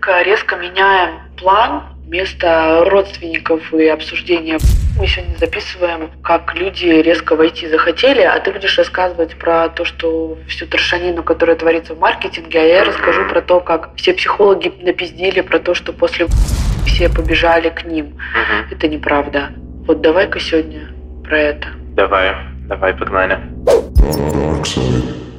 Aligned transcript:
резко, 0.00 0.22
резко 0.22 0.56
меняем 0.56 1.20
план 1.38 1.82
вместо 2.06 2.84
родственников 2.86 3.72
и 3.74 3.86
обсуждения 3.86 4.58
мы 4.98 5.06
сегодня 5.06 5.36
записываем, 5.38 6.10
как 6.22 6.54
люди 6.54 6.86
резко 6.86 7.36
войти 7.36 7.68
захотели, 7.68 8.20
а 8.20 8.38
ты 8.40 8.52
будешь 8.52 8.76
рассказывать 8.76 9.36
про 9.38 9.68
то, 9.68 9.84
что 9.84 10.36
всю 10.48 10.66
трошанину, 10.66 11.22
которая 11.22 11.56
творится 11.56 11.94
в 11.94 12.00
маркетинге, 12.00 12.60
а 12.60 12.64
я 12.64 12.84
расскажу 12.84 13.28
про 13.28 13.40
то, 13.40 13.60
как 13.60 13.94
все 13.96 14.12
психологи 14.12 14.72
напиздили 14.82 15.40
про 15.40 15.58
то, 15.58 15.74
что 15.74 15.92
после 15.92 16.26
все 16.86 17.08
побежали 17.08 17.70
к 17.70 17.84
ним. 17.84 18.06
Угу. 18.06 18.74
Это 18.74 18.88
неправда. 18.88 19.50
Вот 19.86 20.00
давай-ка 20.02 20.40
сегодня 20.40 20.88
про 21.24 21.38
это. 21.38 21.68
Давай, 21.94 22.34
давай, 22.68 22.92
погнали. 22.92 23.38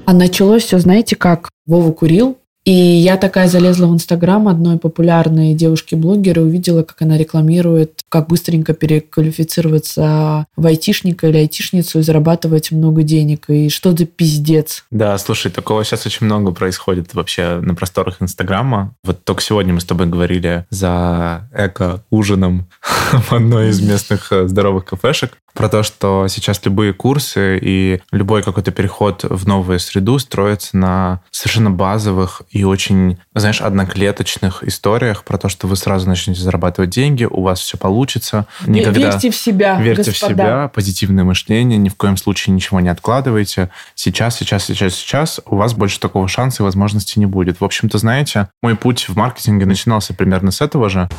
А 0.05 0.13
началось 0.13 0.63
все, 0.63 0.79
знаете 0.79 1.15
как? 1.15 1.49
Вова 1.67 1.91
курил, 1.91 2.37
и 2.71 2.73
я 2.73 3.17
такая 3.17 3.49
залезла 3.49 3.87
в 3.87 3.93
Инстаграм 3.93 4.47
одной 4.47 4.77
популярной 4.77 5.53
девушки-блогера, 5.53 6.39
увидела, 6.39 6.83
как 6.83 7.01
она 7.01 7.17
рекламирует, 7.17 7.99
как 8.07 8.29
быстренько 8.29 8.73
переквалифицироваться 8.73 10.45
в 10.55 10.65
айтишника 10.65 11.27
или 11.27 11.39
айтишницу 11.39 11.99
и 11.99 12.01
зарабатывать 12.01 12.71
много 12.71 13.03
денег. 13.03 13.49
И 13.49 13.67
что 13.67 13.91
за 13.91 14.05
пиздец. 14.05 14.85
Да, 14.89 15.17
слушай, 15.17 15.51
такого 15.51 15.83
сейчас 15.83 16.05
очень 16.05 16.25
много 16.25 16.53
происходит 16.53 17.13
вообще 17.13 17.59
на 17.59 17.75
просторах 17.75 18.21
Инстаграма. 18.21 18.95
Вот 19.03 19.21
только 19.25 19.41
сегодня 19.41 19.73
мы 19.73 19.81
с 19.81 19.85
тобой 19.85 20.07
говорили 20.07 20.65
за 20.69 21.49
эко-ужином 21.53 22.69
в 23.11 23.33
одной 23.33 23.71
из 23.71 23.81
местных 23.81 24.31
э, 24.31 24.47
здоровых 24.47 24.85
кафешек 24.85 25.33
про 25.53 25.69
то, 25.69 25.83
что 25.83 26.27
сейчас 26.27 26.61
любые 26.65 26.93
курсы 26.93 27.59
и 27.61 28.01
любой 28.11 28.43
какой-то 28.43 28.71
переход 28.71 29.23
в 29.23 29.47
новую 29.47 29.79
среду 29.79 30.19
строится 30.19 30.77
на 30.77 31.21
совершенно 31.31 31.71
базовых 31.71 32.43
и 32.49 32.63
очень, 32.63 33.17
знаешь, 33.35 33.61
одноклеточных 33.61 34.63
историях 34.63 35.23
про 35.23 35.37
то, 35.37 35.49
что 35.49 35.67
вы 35.67 35.75
сразу 35.75 36.07
начнете 36.07 36.41
зарабатывать 36.41 36.89
деньги, 36.89 37.25
у 37.25 37.41
вас 37.41 37.59
все 37.59 37.77
получится. 37.77 38.45
Никогда... 38.65 39.11
Верьте 39.11 39.31
в 39.31 39.35
себя, 39.35 39.79
Верьте 39.79 40.11
господа. 40.11 40.33
в 40.33 40.35
себя, 40.35 40.71
позитивное 40.73 41.23
мышление, 41.23 41.77
ни 41.77 41.89
в 41.89 41.95
коем 41.95 42.17
случае 42.17 42.53
ничего 42.53 42.79
не 42.79 42.89
откладывайте. 42.89 43.69
Сейчас, 43.95 44.37
сейчас, 44.37 44.65
сейчас, 44.65 44.95
сейчас 44.95 45.41
у 45.45 45.55
вас 45.55 45.73
больше 45.73 45.99
такого 45.99 46.27
шанса 46.27 46.63
и 46.63 46.65
возможности 46.65 47.19
не 47.19 47.25
будет. 47.25 47.59
В 47.61 47.65
общем-то, 47.65 47.97
знаете, 47.97 48.49
мой 48.61 48.75
путь 48.75 49.09
в 49.09 49.15
маркетинге 49.15 49.65
начинался 49.65 50.13
примерно 50.13 50.51
с 50.51 50.61
этого 50.61 50.89
же. 50.89 51.09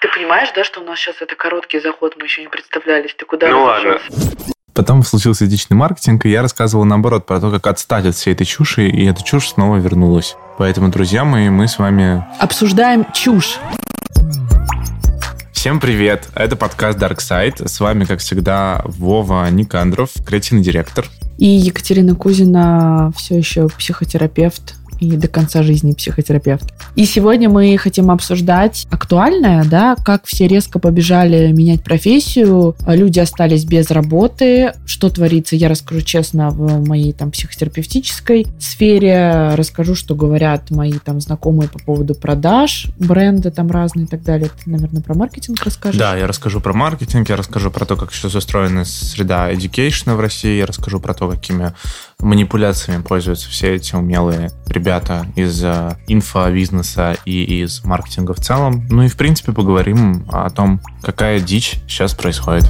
Ты 0.00 0.08
понимаешь, 0.08 0.48
да, 0.56 0.64
что 0.64 0.80
у 0.80 0.84
нас 0.84 0.98
сейчас 0.98 1.16
это 1.20 1.36
короткий 1.36 1.78
заход, 1.78 2.14
мы 2.16 2.24
еще 2.24 2.40
не 2.40 2.48
представлялись. 2.48 3.14
Ты 3.18 3.26
куда 3.26 3.48
ну, 3.48 3.64
ладно. 3.64 3.98
Потом 4.72 5.02
случился 5.02 5.44
личный 5.44 5.76
маркетинг, 5.76 6.24
и 6.24 6.30
я 6.30 6.40
рассказывал 6.40 6.86
наоборот 6.86 7.26
про 7.26 7.38
то, 7.38 7.50
как 7.50 7.66
отстать 7.66 8.06
от 8.06 8.14
всей 8.14 8.32
этой 8.32 8.46
чуши, 8.46 8.88
и 8.88 9.04
эта 9.04 9.22
чушь 9.22 9.50
снова 9.50 9.76
вернулась. 9.76 10.36
Поэтому, 10.56 10.88
друзья 10.88 11.26
мои, 11.26 11.50
мы 11.50 11.68
с 11.68 11.78
вами... 11.78 12.24
Обсуждаем 12.38 13.12
чушь. 13.12 13.58
Всем 15.52 15.80
привет! 15.80 16.28
Это 16.34 16.56
подкаст 16.56 16.98
Dark 16.98 17.18
Side. 17.18 17.68
С 17.68 17.78
вами, 17.78 18.04
как 18.04 18.20
всегда, 18.20 18.80
Вова 18.86 19.50
Никандров, 19.50 20.08
креативный 20.26 20.64
директор. 20.64 21.04
И 21.36 21.46
Екатерина 21.46 22.14
Кузина, 22.14 23.12
все 23.16 23.36
еще 23.36 23.68
психотерапевт, 23.68 24.76
и 25.00 25.16
до 25.16 25.28
конца 25.28 25.62
жизни 25.62 25.92
психотерапевт. 25.92 26.72
И 26.94 27.04
сегодня 27.04 27.48
мы 27.48 27.76
хотим 27.78 28.10
обсуждать 28.10 28.86
актуальное, 28.90 29.64
да, 29.64 29.96
как 29.96 30.26
все 30.26 30.46
резко 30.46 30.78
побежали 30.78 31.50
менять 31.52 31.82
профессию, 31.82 32.76
люди 32.86 33.18
остались 33.18 33.64
без 33.64 33.90
работы, 33.90 34.74
что 34.84 35.10
творится, 35.10 35.56
я 35.56 35.68
расскажу 35.68 36.02
честно 36.02 36.50
в 36.50 36.86
моей 36.86 37.12
там 37.12 37.30
психотерапевтической 37.30 38.46
сфере, 38.58 39.54
расскажу, 39.54 39.94
что 39.94 40.14
говорят 40.14 40.70
мои 40.70 40.92
там 40.92 41.20
знакомые 41.20 41.68
по 41.68 41.78
поводу 41.78 42.14
продаж, 42.14 42.86
бренды 42.98 43.50
там 43.50 43.70
разные 43.70 44.04
и 44.04 44.08
так 44.08 44.22
далее. 44.22 44.50
Ты, 44.62 44.70
наверное, 44.70 45.02
про 45.02 45.14
маркетинг 45.14 45.62
расскажешь? 45.64 45.98
Да, 45.98 46.16
я 46.16 46.26
расскажу 46.26 46.60
про 46.60 46.72
маркетинг, 46.72 47.28
я 47.28 47.36
расскажу 47.36 47.70
про 47.70 47.84
то, 47.84 47.96
как 47.96 48.12
сейчас 48.12 48.34
устроена 48.34 48.84
среда 48.84 49.52
education 49.52 50.14
в 50.14 50.20
России, 50.20 50.58
я 50.58 50.66
расскажу 50.66 51.00
про 51.00 51.14
то, 51.14 51.28
какими 51.28 51.72
манипуляциями 52.22 53.02
пользуются 53.02 53.48
все 53.48 53.74
эти 53.74 53.94
умелые 53.94 54.50
ребята 54.66 55.26
из 55.36 55.62
э, 55.64 55.96
инфобизнеса 56.06 57.16
и 57.24 57.62
из 57.62 57.84
маркетинга 57.84 58.34
в 58.34 58.40
целом. 58.40 58.86
Ну 58.90 59.02
и, 59.02 59.08
в 59.08 59.16
принципе, 59.16 59.52
поговорим 59.52 60.24
о 60.30 60.48
том, 60.50 60.80
какая 61.02 61.40
дичь 61.40 61.76
сейчас 61.88 62.14
происходит. 62.14 62.64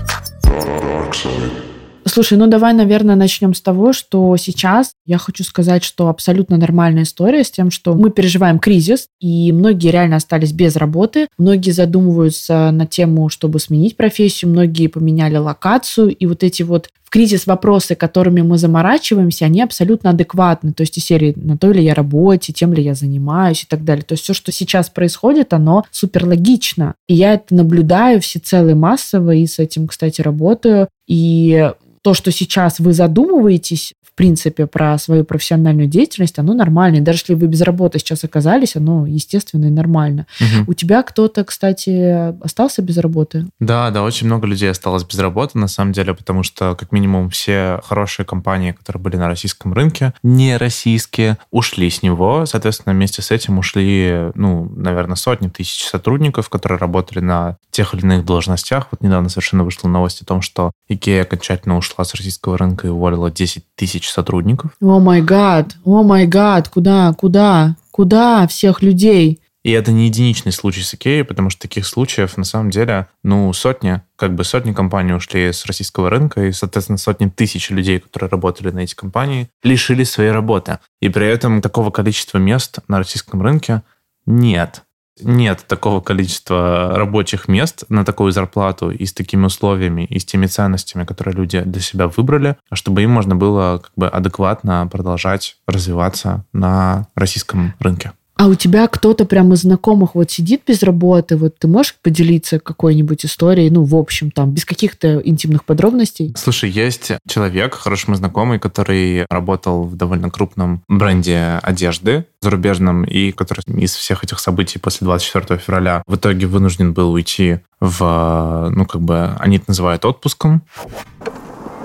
Слушай, 2.06 2.38
ну 2.38 2.46
давай, 2.46 2.72
наверное, 2.72 3.14
начнем 3.14 3.54
с 3.54 3.60
того, 3.60 3.92
что 3.92 4.36
сейчас 4.36 4.92
я 5.06 5.18
хочу 5.18 5.44
сказать, 5.44 5.84
что 5.84 6.08
абсолютно 6.08 6.56
нормальная 6.56 7.04
история 7.04 7.44
с 7.44 7.50
тем, 7.50 7.70
что 7.70 7.94
мы 7.94 8.10
переживаем 8.10 8.58
кризис, 8.58 9.06
и 9.20 9.52
многие 9.52 9.90
реально 9.90 10.16
остались 10.16 10.52
без 10.52 10.76
работы, 10.76 11.28
многие 11.38 11.70
задумываются 11.70 12.70
на 12.72 12.86
тему, 12.86 13.28
чтобы 13.28 13.60
сменить 13.60 13.96
профессию, 13.96 14.50
многие 14.50 14.88
поменяли 14.88 15.36
локацию, 15.36 16.08
и 16.08 16.26
вот 16.26 16.42
эти 16.42 16.62
вот 16.62 16.88
кризис 17.10 17.46
вопросы, 17.46 17.94
которыми 17.94 18.40
мы 18.40 18.56
заморачиваемся, 18.56 19.44
они 19.44 19.60
абсолютно 19.60 20.10
адекватны. 20.10 20.72
То 20.72 20.82
есть 20.82 20.96
из 20.96 21.04
серии 21.04 21.34
на 21.36 21.58
той 21.58 21.74
ли 21.74 21.84
я 21.84 21.92
работе, 21.94 22.52
тем 22.52 22.72
ли 22.72 22.82
я 22.82 22.94
занимаюсь 22.94 23.64
и 23.64 23.66
так 23.66 23.84
далее. 23.84 24.04
То 24.04 24.14
есть 24.14 24.24
все, 24.24 24.32
что 24.32 24.52
сейчас 24.52 24.88
происходит, 24.88 25.52
оно 25.52 25.84
супер 25.90 26.24
логично. 26.24 26.94
И 27.08 27.14
я 27.14 27.34
это 27.34 27.54
наблюдаю 27.54 28.20
всецело 28.20 28.70
и 28.70 28.74
массово, 28.74 29.34
и 29.34 29.46
с 29.46 29.58
этим, 29.58 29.88
кстати, 29.88 30.22
работаю. 30.22 30.88
И 31.08 31.72
то, 32.02 32.14
что 32.14 32.30
сейчас 32.30 32.78
вы 32.78 32.92
задумываетесь, 32.92 33.92
принципе, 34.20 34.66
про 34.66 34.98
свою 34.98 35.24
профессиональную 35.24 35.88
деятельность, 35.88 36.38
оно 36.38 36.52
нормально. 36.52 36.96
И 36.96 37.00
даже 37.00 37.20
если 37.20 37.32
вы 37.32 37.46
без 37.46 37.62
работы 37.62 37.98
сейчас 37.98 38.22
оказались, 38.22 38.76
оно 38.76 39.06
естественно 39.06 39.64
и 39.64 39.70
нормально. 39.70 40.26
Угу. 40.38 40.72
У 40.72 40.74
тебя 40.74 41.02
кто-то, 41.02 41.42
кстати, 41.42 42.34
остался 42.44 42.82
без 42.82 42.98
работы? 42.98 43.46
Да, 43.60 43.90
да, 43.90 44.02
очень 44.02 44.26
много 44.26 44.46
людей 44.46 44.70
осталось 44.70 45.04
без 45.04 45.18
работы, 45.18 45.56
на 45.56 45.68
самом 45.68 45.92
деле, 45.92 46.12
потому 46.12 46.42
что, 46.42 46.74
как 46.74 46.92
минимум, 46.92 47.30
все 47.30 47.80
хорошие 47.82 48.26
компании, 48.26 48.72
которые 48.72 49.00
были 49.00 49.16
на 49.16 49.26
российском 49.26 49.72
рынке, 49.72 50.12
не 50.22 50.58
российские, 50.58 51.38
ушли 51.50 51.88
с 51.88 52.02
него. 52.02 52.44
Соответственно, 52.44 52.92
вместе 52.92 53.22
с 53.22 53.30
этим 53.30 53.58
ушли, 53.58 54.32
ну, 54.34 54.70
наверное, 54.76 55.16
сотни 55.16 55.48
тысяч 55.48 55.86
сотрудников, 55.86 56.50
которые 56.50 56.78
работали 56.78 57.20
на 57.20 57.56
тех 57.70 57.94
или 57.94 58.02
иных 58.02 58.26
должностях. 58.26 58.88
Вот 58.90 59.00
недавно 59.00 59.30
совершенно 59.30 59.64
вышла 59.64 59.88
новость 59.88 60.20
о 60.20 60.26
том, 60.26 60.42
что 60.42 60.72
Икея 60.88 61.22
окончательно 61.22 61.78
ушла 61.78 62.04
с 62.04 62.14
российского 62.14 62.58
рынка 62.58 62.86
и 62.86 62.90
уволила 62.90 63.30
10 63.30 63.64
тысяч 63.76 64.09
сотрудников. 64.10 64.72
О 64.80 64.98
май 64.98 65.22
гад, 65.22 65.76
о 65.84 66.02
май 66.02 66.26
гад, 66.26 66.68
куда, 66.68 67.12
куда, 67.14 67.76
куда 67.90 68.46
всех 68.46 68.82
людей? 68.82 69.40
И 69.62 69.72
это 69.72 69.92
не 69.92 70.06
единичный 70.06 70.52
случай 70.52 70.82
с 70.82 70.94
Икеей, 70.94 71.22
потому 71.22 71.50
что 71.50 71.60
таких 71.60 71.86
случаев 71.86 72.38
на 72.38 72.44
самом 72.44 72.70
деле, 72.70 73.08
ну, 73.22 73.52
сотни, 73.52 74.00
как 74.16 74.34
бы 74.34 74.42
сотни 74.42 74.72
компаний 74.72 75.12
ушли 75.12 75.52
с 75.52 75.66
российского 75.66 76.08
рынка, 76.08 76.46
и, 76.46 76.52
соответственно, 76.52 76.96
сотни 76.96 77.26
тысяч 77.28 77.68
людей, 77.68 78.00
которые 78.00 78.30
работали 78.30 78.70
на 78.70 78.80
эти 78.80 78.94
компании, 78.94 79.50
лишились 79.62 80.10
своей 80.10 80.30
работы. 80.30 80.78
И 81.00 81.10
при 81.10 81.26
этом 81.26 81.60
такого 81.60 81.90
количества 81.90 82.38
мест 82.38 82.78
на 82.88 82.98
российском 82.98 83.42
рынке 83.42 83.82
нет 84.24 84.82
нет 85.22 85.64
такого 85.66 86.00
количества 86.00 86.92
рабочих 86.94 87.48
мест 87.48 87.84
на 87.88 88.04
такую 88.04 88.32
зарплату 88.32 88.90
и 88.90 89.06
с 89.06 89.12
такими 89.12 89.46
условиями, 89.46 90.04
и 90.04 90.18
с 90.18 90.24
теми 90.24 90.46
ценностями, 90.46 91.04
которые 91.04 91.34
люди 91.34 91.60
для 91.60 91.80
себя 91.80 92.08
выбрали, 92.08 92.56
чтобы 92.72 93.02
им 93.02 93.10
можно 93.10 93.36
было 93.36 93.78
как 93.78 93.92
бы 93.96 94.08
адекватно 94.08 94.88
продолжать 94.90 95.56
развиваться 95.66 96.44
на 96.52 97.06
российском 97.14 97.74
рынке. 97.78 98.12
А 98.40 98.46
у 98.46 98.54
тебя 98.54 98.88
кто-то 98.88 99.26
прямо 99.26 99.52
из 99.52 99.60
знакомых 99.60 100.14
вот 100.14 100.30
сидит 100.30 100.62
без 100.66 100.82
работы, 100.82 101.36
вот 101.36 101.58
ты 101.58 101.68
можешь 101.68 101.94
поделиться 102.02 102.58
какой-нибудь 102.58 103.26
историей, 103.26 103.68
ну, 103.68 103.84
в 103.84 103.94
общем, 103.94 104.30
там, 104.30 104.52
без 104.52 104.64
каких-то 104.64 105.20
интимных 105.22 105.66
подробностей? 105.66 106.32
Слушай, 106.38 106.70
есть 106.70 107.12
человек, 107.28 107.74
хороший 107.74 108.08
мой 108.08 108.16
знакомый, 108.16 108.58
который 108.58 109.26
работал 109.28 109.84
в 109.84 109.94
довольно 109.94 110.30
крупном 110.30 110.82
бренде 110.88 111.58
одежды 111.60 112.24
зарубежном, 112.40 113.04
и 113.04 113.30
который 113.32 113.60
из 113.78 113.94
всех 113.94 114.24
этих 114.24 114.38
событий 114.38 114.78
после 114.78 115.04
24 115.04 115.60
февраля 115.60 116.02
в 116.06 116.16
итоге 116.16 116.46
вынужден 116.46 116.94
был 116.94 117.12
уйти 117.12 117.58
в, 117.78 118.70
ну, 118.74 118.86
как 118.86 119.02
бы, 119.02 119.36
они 119.38 119.58
это 119.58 119.66
называют 119.68 120.06
отпуском. 120.06 120.62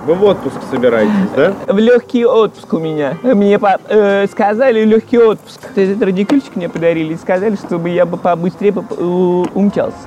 Вы 0.06 0.14
в 0.14 0.24
отпуск 0.24 0.58
собираетесь, 0.70 1.30
да? 1.36 1.56
В 1.68 1.78
легкий 1.80 2.26
отпуск 2.26 2.74
у 2.74 2.78
меня. 2.78 3.18
Мне 3.24 3.58
по, 3.58 3.80
э, 3.90 4.28
сказали 4.28 4.86
легкий 4.86 5.18
отпуск. 5.18 5.60
Этот 5.76 6.02
радикульчик 6.04 6.56
мне 6.56 6.70
подарили 6.70 7.16
и 7.16 7.18
сказали, 7.18 7.56
чтобы 7.56 7.90
я 7.90 8.06
бы 8.06 8.18
побыстрее 8.18 8.72
бы, 8.72 8.84
э, 8.90 9.04
умчался 9.54 9.98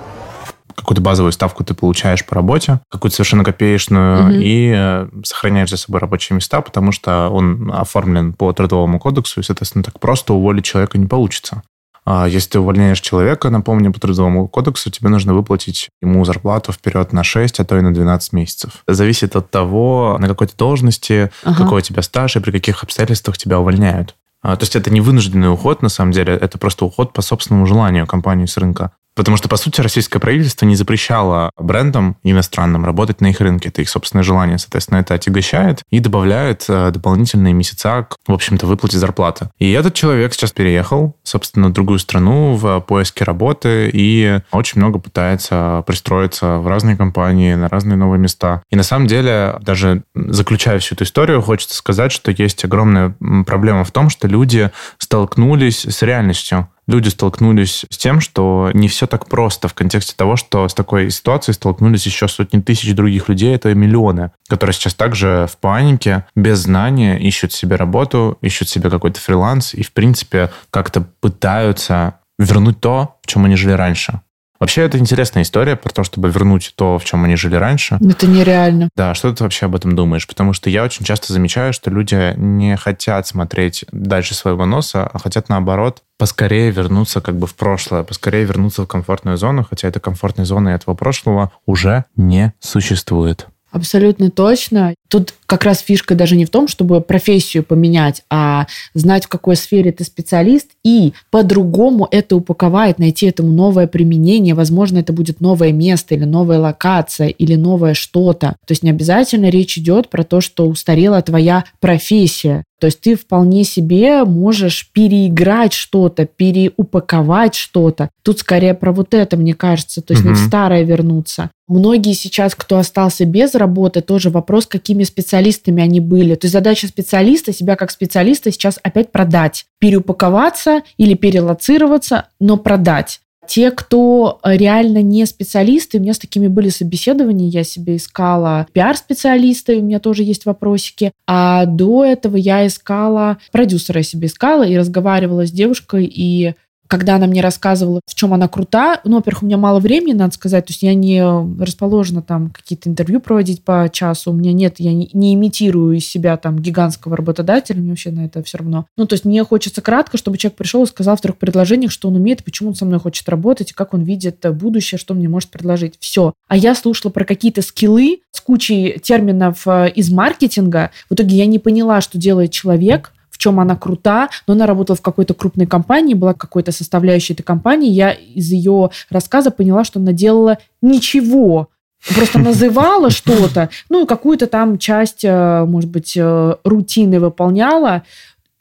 какую-то 0.76 1.02
базовую 1.02 1.32
ставку 1.32 1.64
ты 1.64 1.74
получаешь 1.74 2.24
по 2.24 2.36
работе, 2.36 2.80
какую-то 2.88 3.16
совершенно 3.16 3.44
копеечную, 3.44 4.22
угу. 4.22 4.30
и 4.32 4.72
э, 4.74 5.08
сохраняешь 5.24 5.70
за 5.70 5.76
собой 5.76 6.00
рабочие 6.00 6.36
места, 6.36 6.62
потому 6.62 6.92
что 6.92 7.28
он 7.28 7.70
оформлен 7.74 8.32
по 8.32 8.52
трудовому 8.52 8.98
кодексу, 8.98 9.40
и, 9.40 9.42
соответственно, 9.42 9.84
так 9.84 9.98
просто 9.98 10.32
уволить 10.32 10.64
человека 10.64 10.96
не 10.96 11.06
получится. 11.06 11.62
А 12.10 12.26
если 12.26 12.48
ты 12.48 12.60
увольняешь 12.60 13.02
человека, 13.02 13.50
напомню, 13.50 13.92
по 13.92 14.00
трудовому 14.00 14.48
кодексу, 14.48 14.90
тебе 14.90 15.10
нужно 15.10 15.34
выплатить 15.34 15.90
ему 16.00 16.24
зарплату 16.24 16.72
вперед 16.72 17.12
на 17.12 17.22
6, 17.22 17.60
а 17.60 17.64
то 17.66 17.76
и 17.76 17.82
на 17.82 17.92
12 17.92 18.32
месяцев. 18.32 18.82
Зависит 18.86 19.36
от 19.36 19.50
того, 19.50 20.16
на 20.18 20.26
какой 20.26 20.46
ты 20.46 20.56
должности, 20.56 21.30
ага. 21.44 21.64
какой 21.64 21.80
у 21.80 21.82
тебя 21.82 22.00
стаж 22.00 22.36
и 22.36 22.40
при 22.40 22.50
каких 22.50 22.82
обстоятельствах 22.82 23.36
тебя 23.36 23.60
увольняют. 23.60 24.14
А, 24.40 24.56
то 24.56 24.62
есть 24.62 24.74
это 24.74 24.88
не 24.88 25.02
вынужденный 25.02 25.52
уход, 25.52 25.82
на 25.82 25.90
самом 25.90 26.12
деле, 26.12 26.32
это 26.32 26.56
просто 26.56 26.86
уход 26.86 27.12
по 27.12 27.20
собственному 27.20 27.66
желанию 27.66 28.06
компании 28.06 28.46
с 28.46 28.56
рынка. 28.56 28.92
Потому 29.18 29.36
что, 29.36 29.48
по 29.48 29.56
сути, 29.56 29.80
российское 29.80 30.20
правительство 30.20 30.64
не 30.64 30.76
запрещало 30.76 31.50
брендам 31.58 32.16
иностранным 32.22 32.84
работать 32.84 33.20
на 33.20 33.26
их 33.26 33.40
рынке. 33.40 33.68
Это 33.68 33.82
их 33.82 33.88
собственное 33.88 34.22
желание. 34.22 34.58
Соответственно, 34.58 34.98
это 34.98 35.14
отягощает 35.14 35.82
и 35.90 35.98
добавляет 35.98 36.66
э, 36.68 36.92
дополнительные 36.92 37.52
месяца 37.52 38.06
к, 38.08 38.14
в 38.28 38.32
общем-то, 38.32 38.68
выплате 38.68 38.96
зарплаты. 38.96 39.50
И 39.58 39.72
этот 39.72 39.94
человек 39.94 40.34
сейчас 40.34 40.52
переехал, 40.52 41.16
собственно, 41.24 41.66
в 41.66 41.72
другую 41.72 41.98
страну 41.98 42.54
в 42.54 42.78
поиске 42.82 43.24
работы 43.24 43.90
и 43.92 44.38
очень 44.52 44.80
много 44.80 45.00
пытается 45.00 45.82
пристроиться 45.84 46.58
в 46.58 46.68
разные 46.68 46.96
компании, 46.96 47.54
на 47.54 47.68
разные 47.68 47.96
новые 47.96 48.20
места. 48.20 48.62
И 48.70 48.76
на 48.76 48.84
самом 48.84 49.08
деле, 49.08 49.56
даже 49.60 50.04
заключая 50.14 50.78
всю 50.78 50.94
эту 50.94 51.02
историю, 51.02 51.42
хочется 51.42 51.74
сказать, 51.74 52.12
что 52.12 52.30
есть 52.30 52.64
огромная 52.64 53.16
проблема 53.44 53.82
в 53.82 53.90
том, 53.90 54.10
что 54.10 54.28
люди 54.28 54.70
столкнулись 54.98 55.84
с 55.86 56.02
реальностью 56.02 56.68
люди 56.88 57.10
столкнулись 57.10 57.84
с 57.88 57.96
тем, 57.96 58.20
что 58.20 58.70
не 58.74 58.88
все 58.88 59.06
так 59.06 59.28
просто 59.28 59.68
в 59.68 59.74
контексте 59.74 60.14
того, 60.16 60.34
что 60.34 60.66
с 60.66 60.74
такой 60.74 61.10
ситуацией 61.10 61.54
столкнулись 61.54 62.06
еще 62.06 62.26
сотни 62.26 62.60
тысяч 62.60 62.92
других 62.94 63.28
людей, 63.28 63.54
это 63.54 63.72
миллионы, 63.74 64.32
которые 64.48 64.74
сейчас 64.74 64.94
также 64.94 65.46
в 65.52 65.58
панике, 65.58 66.24
без 66.34 66.60
знания, 66.60 67.16
ищут 67.18 67.52
себе 67.52 67.76
работу, 67.76 68.38
ищут 68.40 68.68
себе 68.68 68.90
какой-то 68.90 69.20
фриланс 69.20 69.74
и, 69.74 69.84
в 69.84 69.92
принципе, 69.92 70.50
как-то 70.70 71.02
пытаются 71.20 72.14
вернуть 72.38 72.80
то, 72.80 73.18
в 73.22 73.26
чем 73.26 73.44
они 73.44 73.56
жили 73.56 73.72
раньше. 73.72 74.20
Вообще, 74.60 74.82
это 74.82 74.98
интересная 74.98 75.44
история 75.44 75.76
про 75.76 75.90
то, 75.90 76.02
чтобы 76.02 76.30
вернуть 76.30 76.72
то, 76.76 76.98
в 76.98 77.04
чем 77.04 77.24
они 77.24 77.36
жили 77.36 77.54
раньше. 77.54 77.98
Это 78.00 78.26
нереально. 78.26 78.88
Да, 78.96 79.14
что 79.14 79.32
ты 79.32 79.44
вообще 79.44 79.66
об 79.66 79.76
этом 79.76 79.94
думаешь? 79.94 80.26
Потому 80.26 80.52
что 80.52 80.68
я 80.68 80.82
очень 80.82 81.04
часто 81.04 81.32
замечаю, 81.32 81.72
что 81.72 81.90
люди 81.90 82.34
не 82.36 82.76
хотят 82.76 83.26
смотреть 83.26 83.84
дальше 83.92 84.34
своего 84.34 84.66
носа, 84.66 85.06
а 85.06 85.18
хотят, 85.18 85.48
наоборот, 85.48 86.02
поскорее 86.18 86.70
вернуться 86.70 87.20
как 87.20 87.36
бы 87.38 87.46
в 87.46 87.54
прошлое, 87.54 88.02
поскорее 88.02 88.44
вернуться 88.44 88.82
в 88.82 88.86
комфортную 88.86 89.36
зону, 89.36 89.64
хотя 89.68 89.88
этой 89.88 90.00
комфортной 90.00 90.46
зоны 90.46 90.70
этого 90.70 90.94
прошлого 90.94 91.52
уже 91.64 92.04
не 92.16 92.52
существует. 92.58 93.46
Абсолютно 93.70 94.30
точно. 94.30 94.94
Тут 95.08 95.34
как 95.48 95.64
раз 95.64 95.80
фишка 95.80 96.14
даже 96.14 96.36
не 96.36 96.44
в 96.44 96.50
том, 96.50 96.68
чтобы 96.68 97.00
профессию 97.00 97.64
поменять, 97.64 98.22
а 98.28 98.66
знать, 98.92 99.24
в 99.24 99.28
какой 99.28 99.56
сфере 99.56 99.92
ты 99.92 100.04
специалист, 100.04 100.68
и 100.84 101.14
по-другому 101.30 102.06
это 102.10 102.36
упаковать, 102.36 102.98
найти 102.98 103.26
этому 103.26 103.50
новое 103.50 103.86
применение. 103.86 104.54
Возможно, 104.54 104.98
это 104.98 105.14
будет 105.14 105.40
новое 105.40 105.72
место 105.72 106.14
или 106.14 106.24
новая 106.24 106.58
локация 106.58 107.28
или 107.28 107.54
новое 107.54 107.94
что-то. 107.94 108.56
То 108.66 108.72
есть 108.72 108.82
не 108.82 108.90
обязательно 108.90 109.48
речь 109.48 109.78
идет 109.78 110.10
про 110.10 110.22
то, 110.22 110.42
что 110.42 110.66
устарела 110.68 111.22
твоя 111.22 111.64
профессия. 111.80 112.64
То 112.80 112.86
есть 112.86 113.00
ты 113.00 113.16
вполне 113.16 113.64
себе 113.64 114.24
можешь 114.24 114.88
переиграть 114.92 115.72
что-то, 115.72 116.26
переупаковать 116.26 117.54
что-то. 117.54 118.10
Тут 118.22 118.38
скорее 118.40 118.74
про 118.74 118.92
вот 118.92 119.14
это, 119.14 119.36
мне 119.36 119.54
кажется, 119.54 120.00
то 120.00 120.12
есть 120.12 120.24
угу. 120.24 120.30
не 120.30 120.36
в 120.36 120.38
старое 120.38 120.84
вернуться. 120.84 121.50
Многие 121.66 122.14
сейчас, 122.14 122.54
кто 122.54 122.78
остался 122.78 123.24
без 123.26 123.54
работы, 123.54 124.00
тоже 124.00 124.30
вопрос, 124.30 124.66
какими 124.66 125.02
специалистами 125.02 125.37
они 125.82 126.00
были. 126.00 126.34
То 126.34 126.46
есть 126.46 126.52
задача 126.52 126.86
специалиста, 126.88 127.52
себя 127.52 127.76
как 127.76 127.90
специалиста 127.90 128.50
сейчас 128.50 128.78
опять 128.82 129.12
продать, 129.12 129.66
переупаковаться 129.78 130.82
или 130.96 131.14
перелоцироваться, 131.14 132.28
но 132.40 132.56
продать. 132.56 133.20
Те, 133.48 133.70
кто 133.70 134.40
реально 134.44 135.00
не 135.00 135.24
специалисты, 135.24 135.96
у 135.96 136.02
меня 136.02 136.12
с 136.12 136.18
такими 136.18 136.48
были 136.48 136.68
собеседования, 136.68 137.48
я 137.48 137.64
себе 137.64 137.96
искала 137.96 138.66
пиар-специалиста, 138.74 139.72
у 139.72 139.80
меня 139.80 140.00
тоже 140.00 140.22
есть 140.22 140.44
вопросики, 140.44 141.12
а 141.26 141.64
до 141.64 142.04
этого 142.04 142.36
я 142.36 142.66
искала 142.66 143.38
продюсера 143.50 144.02
себе 144.02 144.28
искала 144.28 144.64
и 144.64 144.76
разговаривала 144.76 145.46
с 145.46 145.50
девушкой, 145.50 146.04
и 146.04 146.54
когда 146.88 147.16
она 147.16 147.26
мне 147.26 147.40
рассказывала, 147.40 148.00
в 148.06 148.14
чем 148.14 148.34
она 148.34 148.48
крута, 148.48 149.00
ну, 149.04 149.16
во-первых, 149.16 149.42
у 149.42 149.46
меня 149.46 149.58
мало 149.58 149.78
времени, 149.78 150.14
надо 150.14 150.34
сказать, 150.34 150.66
то 150.66 150.70
есть 150.70 150.82
я 150.82 150.94
не 150.94 151.22
расположена 151.62 152.22
там 152.22 152.50
какие-то 152.50 152.88
интервью 152.88 153.20
проводить 153.20 153.62
по 153.62 153.88
часу, 153.92 154.32
у 154.32 154.34
меня 154.34 154.52
нет, 154.52 154.76
я 154.78 154.92
не, 154.92 155.10
не 155.12 155.34
имитирую 155.34 155.96
из 155.96 156.06
себя 156.06 156.36
там 156.36 156.58
гигантского 156.58 157.16
работодателя, 157.16 157.78
мне 157.78 157.90
вообще 157.90 158.10
на 158.10 158.24
это 158.24 158.42
все 158.42 158.58
равно. 158.58 158.86
Ну, 158.96 159.06
то 159.06 159.14
есть 159.14 159.24
мне 159.24 159.44
хочется 159.44 159.82
кратко, 159.82 160.16
чтобы 160.16 160.38
человек 160.38 160.56
пришел 160.56 160.82
и 160.82 160.86
сказал 160.86 161.16
в 161.16 161.20
трех 161.20 161.36
предложениях, 161.36 161.92
что 161.92 162.08
он 162.08 162.16
умеет, 162.16 162.42
почему 162.42 162.70
он 162.70 162.74
со 162.74 162.86
мной 162.86 162.98
хочет 162.98 163.28
работать, 163.28 163.70
и 163.70 163.74
как 163.74 163.92
он 163.92 164.02
видит 164.02 164.44
будущее, 164.54 164.98
что 164.98 165.14
мне 165.14 165.28
может 165.28 165.50
предложить. 165.50 165.94
Все. 166.00 166.32
А 166.48 166.56
я 166.56 166.74
слушала 166.74 167.10
про 167.10 167.24
какие-то 167.24 167.60
скиллы 167.60 168.20
с 168.32 168.40
кучей 168.40 168.98
терминов 168.98 169.66
э, 169.66 169.90
из 169.90 170.10
маркетинга. 170.10 170.90
В 171.10 171.14
итоге 171.14 171.36
я 171.36 171.46
не 171.46 171.58
поняла, 171.58 172.00
что 172.00 172.16
делает 172.18 172.50
человек, 172.50 173.12
в 173.38 173.40
чем 173.40 173.60
она 173.60 173.76
крута, 173.76 174.30
но 174.48 174.54
она 174.54 174.66
работала 174.66 174.96
в 174.96 175.00
какой-то 175.00 175.32
крупной 175.32 175.66
компании, 175.66 176.14
была 176.14 176.34
какой-то 176.34 176.72
составляющей 176.72 177.34
этой 177.34 177.44
компании. 177.44 177.88
Я 177.88 178.10
из 178.10 178.50
ее 178.50 178.90
рассказа 179.10 179.52
поняла, 179.52 179.84
что 179.84 180.00
она 180.00 180.12
делала 180.12 180.58
ничего, 180.82 181.68
просто 182.14 182.40
называла 182.40 183.10
что-то, 183.10 183.70
ну, 183.88 184.06
какую-то 184.06 184.48
там 184.48 184.76
часть, 184.78 185.24
э, 185.24 185.64
может 185.64 185.88
быть, 185.88 186.16
э, 186.16 186.56
рутины 186.64 187.20
выполняла, 187.20 188.02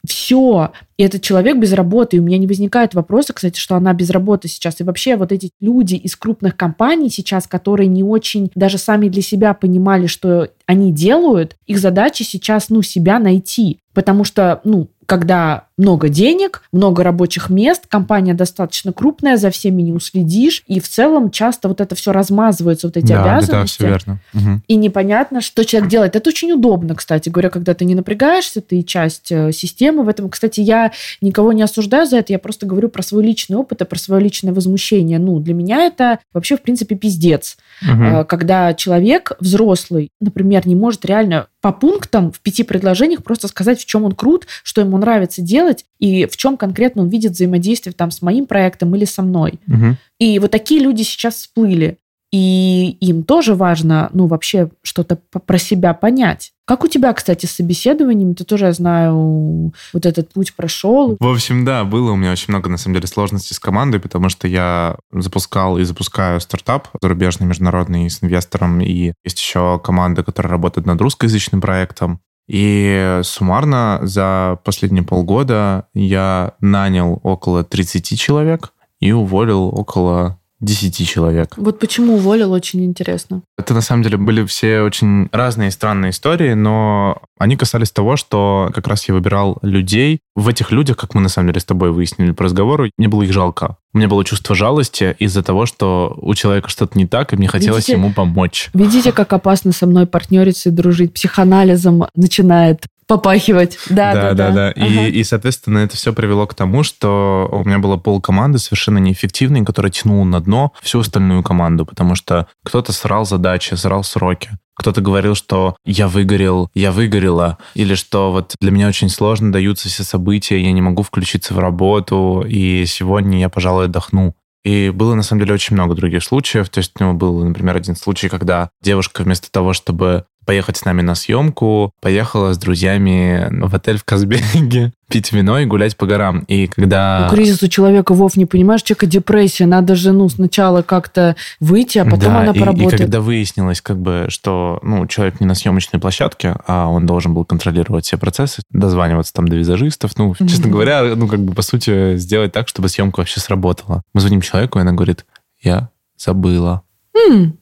все. 0.08 0.72
И 0.96 1.02
этот 1.02 1.22
человек 1.22 1.58
без 1.58 1.72
работы. 1.72 2.16
И 2.16 2.20
у 2.20 2.22
меня 2.22 2.38
не 2.38 2.46
возникает 2.46 2.94
вопроса, 2.94 3.32
кстати, 3.32 3.58
что 3.58 3.76
она 3.76 3.92
без 3.92 4.10
работы 4.10 4.48
сейчас. 4.48 4.80
И 4.80 4.84
вообще 4.84 5.16
вот 5.16 5.30
эти 5.30 5.50
люди 5.60 5.94
из 5.94 6.16
крупных 6.16 6.56
компаний 6.56 7.10
сейчас, 7.10 7.46
которые 7.46 7.86
не 7.86 8.02
очень 8.02 8.50
даже 8.54 8.78
сами 8.78 9.08
для 9.08 9.22
себя 9.22 9.54
понимали, 9.54 10.06
что 10.06 10.50
они 10.66 10.92
делают, 10.92 11.56
их 11.66 11.78
задача 11.78 12.24
сейчас, 12.24 12.70
ну, 12.70 12.82
себя 12.82 13.18
найти. 13.18 13.78
Потому 13.94 14.24
что, 14.24 14.60
ну, 14.64 14.88
когда 15.08 15.64
много 15.78 16.10
денег, 16.10 16.64
много 16.70 17.02
рабочих 17.02 17.48
мест, 17.48 17.86
компания 17.88 18.34
достаточно 18.34 18.92
крупная, 18.92 19.38
за 19.38 19.50
всеми 19.50 19.80
не 19.80 19.92
уследишь, 19.92 20.64
и 20.66 20.80
в 20.80 20.88
целом 20.88 21.30
часто 21.30 21.68
вот 21.68 21.80
это 21.80 21.94
все 21.94 22.12
размазывается, 22.12 22.88
вот 22.88 22.98
эти 22.98 23.06
да, 23.06 23.22
обязанности. 23.22 23.52
Да, 23.52 23.64
все 23.64 23.86
верно. 23.86 24.18
Угу. 24.34 24.60
И 24.68 24.76
непонятно, 24.76 25.40
что 25.40 25.64
человек 25.64 25.88
делает. 25.88 26.14
Это 26.14 26.28
очень 26.28 26.52
удобно, 26.52 26.94
кстати 26.94 27.30
говоря, 27.30 27.48
когда 27.48 27.72
ты 27.72 27.86
не 27.86 27.94
напрягаешься, 27.94 28.60
ты 28.60 28.82
часть 28.82 29.32
э, 29.32 29.50
системы 29.52 30.02
в 30.02 30.10
этом. 30.10 30.28
Кстати, 30.28 30.60
я 30.60 30.92
никого 31.22 31.54
не 31.54 31.62
осуждаю 31.62 32.06
за 32.06 32.18
это, 32.18 32.34
я 32.34 32.38
просто 32.38 32.66
говорю 32.66 32.90
про 32.90 33.02
свой 33.02 33.24
личный 33.24 33.56
опыт 33.56 33.80
и 33.80 33.86
про 33.86 33.98
свое 33.98 34.22
личное 34.22 34.52
возмущение. 34.52 35.18
Ну, 35.18 35.38
для 35.40 35.54
меня 35.54 35.86
это 35.86 36.18
вообще, 36.34 36.58
в 36.58 36.60
принципе, 36.60 36.96
пиздец. 36.96 37.56
Угу. 37.80 38.26
Когда 38.26 38.74
человек 38.74 39.32
взрослый, 39.40 40.10
например, 40.20 40.66
не 40.66 40.74
может 40.74 41.06
реально 41.06 41.46
по 41.60 41.72
пунктам 41.72 42.30
в 42.30 42.40
пяти 42.40 42.62
предложениях 42.62 43.22
просто 43.22 43.48
сказать, 43.48 43.80
в 43.80 43.86
чем 43.86 44.04
он 44.04 44.12
крут, 44.12 44.46
что 44.62 44.80
ему 44.80 44.97
нравится 45.00 45.40
делать, 45.42 45.68
делать 45.68 45.84
и 45.98 46.26
в 46.26 46.36
чем 46.36 46.56
конкретно 46.56 47.02
он 47.02 47.08
видит 47.08 47.32
взаимодействие 47.32 47.92
там 47.92 48.10
с 48.10 48.22
моим 48.22 48.46
проектом 48.46 48.94
или 48.94 49.04
со 49.04 49.22
мной. 49.22 49.58
Угу. 49.66 49.96
И 50.20 50.38
вот 50.38 50.50
такие 50.50 50.80
люди 50.80 51.02
сейчас 51.02 51.34
всплыли. 51.34 51.98
И 52.30 52.98
им 53.00 53.22
тоже 53.22 53.54
важно, 53.54 54.10
ну, 54.12 54.26
вообще 54.26 54.68
что-то 54.82 55.16
про 55.16 55.56
себя 55.56 55.94
понять. 55.94 56.52
Как 56.66 56.84
у 56.84 56.86
тебя, 56.86 57.14
кстати, 57.14 57.46
с 57.46 57.52
собеседованием? 57.52 58.34
Ты 58.34 58.44
тоже, 58.44 58.66
я 58.66 58.72
знаю, 58.74 59.72
вот 59.94 60.04
этот 60.04 60.34
путь 60.34 60.54
прошел. 60.54 61.16
В 61.18 61.26
общем, 61.26 61.64
да, 61.64 61.84
было 61.84 62.10
у 62.10 62.16
меня 62.16 62.32
очень 62.32 62.52
много, 62.52 62.68
на 62.68 62.76
самом 62.76 62.96
деле, 62.96 63.06
сложностей 63.06 63.56
с 63.56 63.58
командой, 63.58 63.98
потому 63.98 64.28
что 64.28 64.46
я 64.46 64.96
запускал 65.10 65.78
и 65.78 65.84
запускаю 65.84 66.38
стартап 66.42 66.88
зарубежный, 67.00 67.46
международный, 67.46 68.10
с 68.10 68.22
инвестором, 68.22 68.82
и 68.82 69.14
есть 69.24 69.40
еще 69.40 69.80
команда, 69.82 70.22
которая 70.22 70.50
работает 70.50 70.86
над 70.86 71.00
русскоязычным 71.00 71.62
проектом. 71.62 72.20
И 72.48 73.20
суммарно 73.24 74.00
за 74.02 74.58
последние 74.64 75.04
полгода 75.04 75.86
я 75.92 76.54
нанял 76.60 77.20
около 77.22 77.62
30 77.62 78.18
человек 78.18 78.72
и 79.00 79.12
уволил 79.12 79.68
около 79.68 80.37
10 80.60 81.08
человек. 81.08 81.54
Вот 81.56 81.78
почему 81.78 82.14
уволил, 82.14 82.52
очень 82.52 82.84
интересно. 82.84 83.42
Это 83.56 83.74
на 83.74 83.80
самом 83.80 84.02
деле 84.02 84.16
были 84.16 84.44
все 84.44 84.80
очень 84.80 85.28
разные 85.30 85.70
странные 85.70 86.10
истории, 86.10 86.54
но 86.54 87.22
они 87.38 87.56
касались 87.56 87.90
того, 87.90 88.16
что 88.16 88.70
как 88.74 88.88
раз 88.88 89.06
я 89.08 89.14
выбирал 89.14 89.58
людей. 89.62 90.20
В 90.34 90.48
этих 90.48 90.72
людях, 90.72 90.96
как 90.96 91.14
мы 91.14 91.20
на 91.20 91.28
самом 91.28 91.48
деле 91.48 91.60
с 91.60 91.64
тобой 91.64 91.92
выяснили 91.92 92.32
по 92.32 92.44
разговору, 92.44 92.90
мне 92.96 93.08
было 93.08 93.22
их 93.22 93.32
жалко. 93.32 93.76
У 93.94 93.98
меня 93.98 94.08
было 94.08 94.24
чувство 94.24 94.54
жалости 94.54 95.14
из-за 95.18 95.42
того, 95.42 95.66
что 95.66 96.16
у 96.20 96.34
человека 96.34 96.68
что-то 96.68 96.98
не 96.98 97.06
так, 97.06 97.32
и 97.32 97.36
мне 97.36 97.48
хотелось 97.48 97.88
видите, 97.88 97.92
ему 97.92 98.12
помочь. 98.12 98.70
Видите, 98.74 99.12
как 99.12 99.32
опасно 99.32 99.72
со 99.72 99.86
мной 99.86 100.06
партнериться 100.06 100.68
и 100.68 100.72
дружить? 100.72 101.14
Психоанализом 101.14 102.06
начинает 102.14 102.86
попахивать. 103.08 103.78
Да, 103.88 104.12
да, 104.12 104.22
да. 104.34 104.34
да, 104.34 104.50
да. 104.52 104.68
Ага. 104.76 104.86
И, 104.86 105.10
и, 105.10 105.24
соответственно, 105.24 105.78
это 105.78 105.96
все 105.96 106.12
привело 106.12 106.46
к 106.46 106.54
тому, 106.54 106.84
что 106.84 107.48
у 107.50 107.64
меня 107.64 107.78
было 107.78 107.96
пол 107.96 108.20
команды 108.20 108.58
совершенно 108.58 108.98
неэффективной, 108.98 109.64
которая 109.64 109.90
тянула 109.90 110.24
на 110.24 110.40
дно 110.40 110.72
всю 110.82 111.00
остальную 111.00 111.42
команду, 111.42 111.86
потому 111.86 112.14
что 112.14 112.46
кто-то 112.64 112.92
срал 112.92 113.24
задачи, 113.24 113.74
срал 113.74 114.04
сроки. 114.04 114.50
Кто-то 114.76 115.00
говорил, 115.00 115.34
что 115.34 115.74
я 115.84 116.06
выгорел, 116.06 116.70
я 116.72 116.92
выгорела, 116.92 117.58
или 117.74 117.96
что 117.96 118.30
вот 118.30 118.54
для 118.60 118.70
меня 118.70 118.86
очень 118.86 119.08
сложно 119.08 119.50
даются 119.50 119.88
все 119.88 120.04
события, 120.04 120.62
я 120.62 120.70
не 120.70 120.82
могу 120.82 121.02
включиться 121.02 121.52
в 121.52 121.58
работу, 121.58 122.44
и 122.46 122.84
сегодня 122.86 123.40
я, 123.40 123.48
пожалуй, 123.48 123.86
отдохну. 123.86 124.36
И 124.64 124.90
было, 124.90 125.14
на 125.14 125.22
самом 125.22 125.40
деле, 125.40 125.54
очень 125.54 125.74
много 125.74 125.94
других 125.94 126.22
случаев. 126.22 126.68
То 126.68 126.78
есть, 126.78 126.92
ну, 127.00 127.14
был, 127.14 127.42
например, 127.44 127.76
один 127.76 127.96
случай, 127.96 128.28
когда 128.28 128.70
девушка 128.82 129.22
вместо 129.22 129.50
того, 129.50 129.72
чтобы 129.72 130.26
поехать 130.48 130.78
с 130.78 130.86
нами 130.86 131.02
на 131.02 131.14
съемку, 131.14 131.92
поехала 132.00 132.54
с 132.54 132.58
друзьями 132.58 133.48
в 133.50 133.74
отель 133.74 133.98
в 133.98 134.04
Казбеге, 134.04 134.94
пить 135.10 135.30
вино 135.30 135.58
и 135.58 135.66
гулять 135.66 135.94
по 135.98 136.06
горам. 136.06 136.38
И 136.48 136.68
когда... 136.68 137.28
Ну, 137.28 137.36
кризис 137.36 137.62
у 137.62 137.68
человека, 137.68 138.14
Вов, 138.14 138.34
не 138.34 138.46
понимаешь, 138.46 138.82
человека 138.82 139.04
депрессия, 139.04 139.66
надо 139.66 139.94
же, 139.94 140.12
ну, 140.12 140.26
сначала 140.30 140.80
как-то 140.80 141.36
выйти, 141.60 141.98
а 141.98 142.06
потом 142.06 142.32
да, 142.32 142.40
она 142.40 142.52
и, 142.52 142.58
поработает. 142.58 142.94
И 142.94 142.96
когда 142.96 143.20
выяснилось, 143.20 143.82
как 143.82 143.98
бы, 143.98 144.28
что, 144.30 144.78
ну, 144.82 145.06
человек 145.06 145.38
не 145.40 145.46
на 145.46 145.54
съемочной 145.54 146.00
площадке, 146.00 146.56
а 146.66 146.88
он 146.88 147.04
должен 147.04 147.34
был 147.34 147.44
контролировать 147.44 148.06
все 148.06 148.16
процессы, 148.16 148.62
дозваниваться 148.70 149.34
там 149.34 149.48
до 149.48 149.56
визажистов, 149.56 150.16
ну, 150.16 150.32
mm-hmm. 150.32 150.48
честно 150.48 150.70
говоря, 150.70 151.14
ну, 151.14 151.28
как 151.28 151.40
бы, 151.40 151.52
по 151.52 151.60
сути, 151.60 152.16
сделать 152.16 152.52
так, 152.52 152.68
чтобы 152.68 152.88
съемка 152.88 153.20
вообще 153.20 153.40
сработала. 153.40 154.00
Мы 154.14 154.22
звоним 154.22 154.40
человеку, 154.40 154.78
и 154.78 154.80
она 154.80 154.92
говорит, 154.92 155.26
я 155.60 155.90
забыла. 156.16 156.84
Mm. 157.14 157.52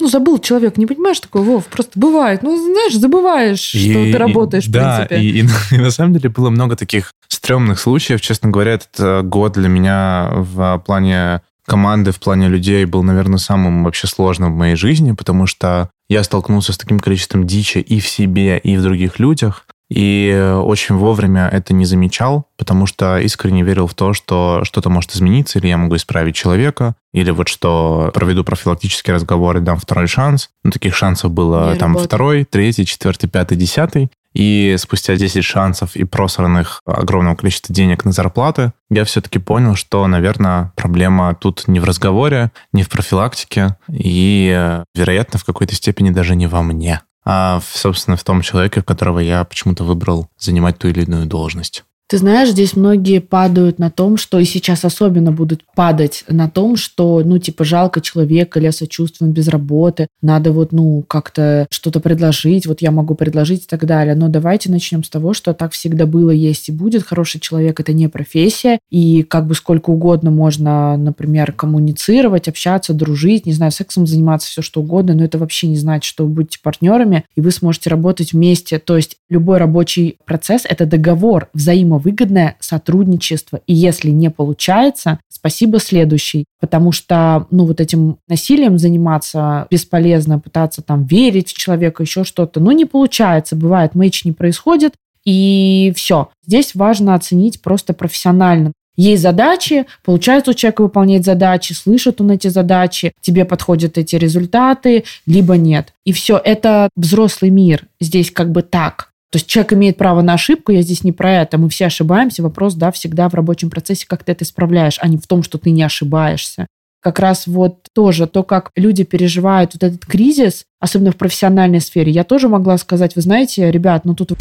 Ну, 0.00 0.08
забыл 0.08 0.38
человек, 0.38 0.76
не 0.76 0.86
понимаешь 0.86 1.18
такой, 1.18 1.42
Вов, 1.42 1.66
просто 1.66 1.98
бывает. 1.98 2.42
Ну, 2.42 2.56
знаешь, 2.56 2.94
забываешь, 2.94 3.74
и, 3.74 3.90
что 3.90 4.04
ты 4.04 4.16
работаешь, 4.16 4.66
и, 4.66 4.68
в 4.68 4.72
да, 4.72 5.06
принципе. 5.08 5.20
И, 5.20 5.40
и, 5.40 5.48
и 5.76 5.78
на 5.78 5.90
самом 5.90 6.12
деле 6.12 6.28
было 6.28 6.50
много 6.50 6.76
таких 6.76 7.12
стрёмных 7.26 7.80
случаев. 7.80 8.20
Честно 8.20 8.50
говоря, 8.50 8.72
этот 8.72 8.98
э, 8.98 9.22
год 9.22 9.54
для 9.54 9.68
меня 9.68 10.30
в 10.32 10.82
плане 10.86 11.42
команды, 11.66 12.12
в 12.12 12.20
плане 12.20 12.48
людей 12.48 12.84
был, 12.84 13.02
наверное, 13.02 13.38
самым 13.38 13.84
вообще 13.84 14.06
сложным 14.06 14.54
в 14.54 14.56
моей 14.56 14.76
жизни, 14.76 15.12
потому 15.12 15.46
что 15.46 15.90
я 16.08 16.24
столкнулся 16.24 16.72
с 16.72 16.78
таким 16.78 16.98
количеством 16.98 17.46
дичи 17.46 17.78
и 17.78 18.00
в 18.00 18.08
себе, 18.08 18.58
и 18.58 18.76
в 18.76 18.82
других 18.82 19.18
людях. 19.18 19.66
И 19.90 20.54
очень 20.64 20.96
вовремя 20.96 21.48
это 21.48 21.72
не 21.72 21.86
замечал, 21.86 22.46
потому 22.58 22.86
что 22.86 23.18
искренне 23.18 23.62
верил 23.62 23.86
в 23.86 23.94
то, 23.94 24.12
что 24.12 24.60
что-то 24.64 24.90
может 24.90 25.14
измениться, 25.14 25.58
или 25.58 25.68
я 25.68 25.78
могу 25.78 25.96
исправить 25.96 26.36
человека, 26.36 26.94
или 27.12 27.30
вот 27.30 27.48
что 27.48 28.10
проведу 28.12 28.44
профилактический 28.44 29.12
разговор 29.12 29.56
и 29.56 29.60
дам 29.60 29.78
второй 29.78 30.06
шанс. 30.06 30.50
Ну, 30.62 30.70
таких 30.70 30.94
шансов 30.94 31.32
было 31.32 31.72
не 31.72 31.78
там 31.78 31.92
работает. 31.92 32.08
второй, 32.08 32.44
третий, 32.44 32.84
четвертый, 32.84 33.28
пятый, 33.28 33.56
десятый. 33.56 34.10
И 34.34 34.76
спустя 34.78 35.16
10 35.16 35.42
шансов 35.42 35.96
и 35.96 36.04
просранных 36.04 36.82
огромного 36.84 37.34
количества 37.34 37.74
денег 37.74 38.04
на 38.04 38.12
зарплаты, 38.12 38.72
я 38.90 39.04
все-таки 39.04 39.38
понял, 39.38 39.74
что, 39.74 40.06
наверное, 40.06 40.70
проблема 40.76 41.34
тут 41.34 41.66
не 41.66 41.80
в 41.80 41.84
разговоре, 41.84 42.52
не 42.72 42.82
в 42.82 42.90
профилактике, 42.90 43.76
и, 43.90 44.82
вероятно, 44.94 45.38
в 45.38 45.44
какой-то 45.44 45.74
степени 45.74 46.10
даже 46.10 46.36
не 46.36 46.46
во 46.46 46.62
мне 46.62 47.00
а, 47.30 47.60
собственно, 47.60 48.16
в 48.16 48.24
том 48.24 48.40
человеке, 48.40 48.80
которого 48.80 49.18
я 49.18 49.44
почему-то 49.44 49.84
выбрал 49.84 50.30
занимать 50.38 50.78
ту 50.78 50.88
или 50.88 51.02
иную 51.02 51.26
должность. 51.26 51.84
Ты 52.10 52.16
знаешь, 52.16 52.48
здесь 52.48 52.74
многие 52.74 53.20
падают 53.20 53.78
на 53.78 53.90
том, 53.90 54.16
что 54.16 54.38
и 54.38 54.46
сейчас 54.46 54.82
особенно 54.86 55.30
будут 55.30 55.62
падать 55.74 56.24
на 56.26 56.48
том, 56.48 56.76
что, 56.76 57.20
ну, 57.22 57.36
типа, 57.36 57.64
жалко 57.64 58.00
человека, 58.00 58.58
или 58.58 58.64
я 58.64 58.72
сочувствую, 58.72 59.30
без 59.30 59.48
работы, 59.48 60.06
надо 60.22 60.52
вот, 60.52 60.72
ну, 60.72 61.04
как-то 61.06 61.66
что-то 61.70 62.00
предложить, 62.00 62.66
вот 62.66 62.80
я 62.80 62.92
могу 62.92 63.14
предложить 63.14 63.64
и 63.64 63.66
так 63.66 63.84
далее. 63.84 64.14
Но 64.14 64.28
давайте 64.28 64.70
начнем 64.70 65.04
с 65.04 65.10
того, 65.10 65.34
что 65.34 65.52
так 65.52 65.72
всегда 65.72 66.06
было, 66.06 66.30
есть 66.30 66.70
и 66.70 66.72
будет. 66.72 67.02
Хороший 67.02 67.42
человек– 67.42 67.78
это 67.80 67.92
не 67.92 68.08
профессия, 68.08 68.78
и 68.88 69.22
как 69.22 69.46
бы 69.46 69.54
сколько 69.54 69.90
угодно 69.90 70.30
можно, 70.30 70.96
например, 70.96 71.52
коммуницировать, 71.52 72.48
общаться, 72.48 72.94
дружить, 72.94 73.44
не 73.44 73.52
знаю, 73.52 73.70
сексом 73.70 74.06
заниматься, 74.06 74.48
все 74.48 74.62
что 74.62 74.80
угодно, 74.80 75.12
но 75.12 75.24
это 75.24 75.36
вообще 75.36 75.66
не 75.66 75.76
значит, 75.76 76.08
что 76.08 76.24
вы 76.24 76.30
будете 76.30 76.58
партнерами, 76.62 77.26
и 77.36 77.42
вы 77.42 77.50
сможете 77.50 77.90
работать 77.90 78.32
вместе. 78.32 78.78
То 78.78 78.96
есть 78.96 79.18
любой 79.28 79.58
рабочий 79.58 80.16
процесс– 80.24 80.62
это 80.66 80.86
договор 80.86 81.50
взаимодействия 81.52 81.97
взаимовыгодное 81.98 82.56
сотрудничество. 82.60 83.60
И 83.66 83.74
если 83.74 84.10
не 84.10 84.30
получается, 84.30 85.18
спасибо 85.28 85.78
следующий. 85.78 86.44
Потому 86.60 86.92
что, 86.92 87.46
ну, 87.50 87.66
вот 87.66 87.80
этим 87.80 88.18
насилием 88.28 88.78
заниматься 88.78 89.66
бесполезно, 89.70 90.38
пытаться 90.38 90.82
там 90.82 91.04
верить 91.04 91.52
в 91.52 91.58
человека, 91.58 92.02
еще 92.02 92.24
что-то. 92.24 92.60
Ну, 92.60 92.70
не 92.72 92.84
получается. 92.84 93.56
Бывает, 93.56 93.94
мэйч 93.94 94.24
не 94.24 94.32
происходит, 94.32 94.94
и 95.24 95.92
все. 95.94 96.28
Здесь 96.46 96.74
важно 96.74 97.14
оценить 97.14 97.60
просто 97.60 97.92
профессионально. 97.92 98.72
Есть 98.96 99.22
задачи, 99.22 99.86
получается 100.04 100.50
у 100.50 100.54
человека 100.54 100.82
выполнять 100.82 101.24
задачи, 101.24 101.72
слышит 101.72 102.20
он 102.20 102.32
эти 102.32 102.48
задачи, 102.48 103.12
тебе 103.20 103.44
подходят 103.44 103.96
эти 103.96 104.16
результаты, 104.16 105.04
либо 105.24 105.56
нет. 105.56 105.92
И 106.04 106.12
все, 106.12 106.36
это 106.36 106.88
взрослый 106.96 107.52
мир. 107.52 107.86
Здесь 108.00 108.32
как 108.32 108.50
бы 108.50 108.62
так. 108.62 109.12
То 109.30 109.36
есть 109.36 109.46
человек 109.46 109.74
имеет 109.74 109.96
право 109.98 110.22
на 110.22 110.34
ошибку, 110.34 110.72
я 110.72 110.80
здесь 110.82 111.04
не 111.04 111.12
про 111.12 111.42
это, 111.42 111.58
мы 111.58 111.68
все 111.68 111.86
ошибаемся, 111.86 112.42
вопрос, 112.42 112.74
да, 112.74 112.90
всегда 112.90 113.28
в 113.28 113.34
рабочем 113.34 113.68
процессе, 113.68 114.06
как 114.06 114.24
ты 114.24 114.32
это 114.32 114.44
исправляешь, 114.44 114.98
а 115.00 115.08
не 115.08 115.18
в 115.18 115.26
том, 115.26 115.42
что 115.42 115.58
ты 115.58 115.70
не 115.70 115.82
ошибаешься. 115.82 116.66
Как 117.00 117.18
раз 117.20 117.46
вот 117.46 117.88
тоже 117.94 118.26
то, 118.26 118.42
как 118.42 118.70
люди 118.74 119.04
переживают 119.04 119.74
вот 119.74 119.82
этот 119.82 120.06
кризис, 120.06 120.64
особенно 120.80 121.12
в 121.12 121.16
профессиональной 121.16 121.80
сфере, 121.80 122.10
я 122.10 122.24
тоже 122.24 122.48
могла 122.48 122.78
сказать, 122.78 123.16
вы 123.16 123.22
знаете, 123.22 123.70
ребят, 123.70 124.04
ну 124.04 124.14
тут 124.14 124.32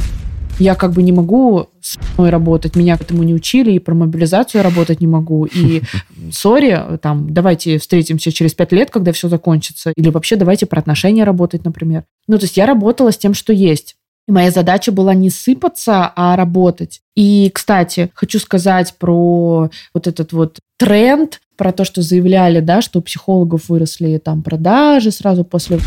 я 0.59 0.75
как 0.75 0.93
бы 0.93 1.03
не 1.03 1.11
могу 1.11 1.67
с 1.81 1.97
мной 2.17 2.29
работать, 2.29 2.75
меня 2.75 2.97
к 2.97 3.01
этому 3.01 3.23
не 3.23 3.33
учили, 3.33 3.73
и 3.73 3.79
про 3.79 3.93
мобилизацию 3.93 4.63
работать 4.63 5.01
не 5.01 5.07
могу, 5.07 5.45
и 5.45 5.81
сори, 6.31 6.97
там, 7.01 7.33
давайте 7.33 7.77
встретимся 7.77 8.31
через 8.31 8.53
пять 8.53 8.71
лет, 8.71 8.89
когда 8.89 9.11
все 9.11 9.29
закончится, 9.29 9.91
или 9.95 10.09
вообще 10.09 10.35
давайте 10.35 10.65
про 10.65 10.79
отношения 10.79 11.25
работать, 11.25 11.63
например. 11.65 12.05
Ну, 12.27 12.37
то 12.37 12.45
есть 12.45 12.57
я 12.57 12.65
работала 12.65 13.11
с 13.11 13.17
тем, 13.17 13.33
что 13.33 13.53
есть. 13.53 13.95
И 14.27 14.31
моя 14.31 14.51
задача 14.51 14.91
была 14.91 15.13
не 15.13 15.29
сыпаться, 15.29 16.11
а 16.15 16.35
работать. 16.35 17.01
И, 17.15 17.49
кстати, 17.53 18.11
хочу 18.13 18.39
сказать 18.39 18.93
про 18.99 19.69
вот 19.93 20.07
этот 20.07 20.33
вот 20.33 20.59
тренд, 20.77 21.39
про 21.55 21.71
то, 21.71 21.85
что 21.85 22.01
заявляли, 22.01 22.59
да, 22.59 22.81
что 22.81 22.99
у 22.99 23.01
психологов 23.01 23.69
выросли 23.69 24.17
там 24.17 24.43
продажи 24.43 25.11
сразу 25.11 25.43
после 25.43 25.79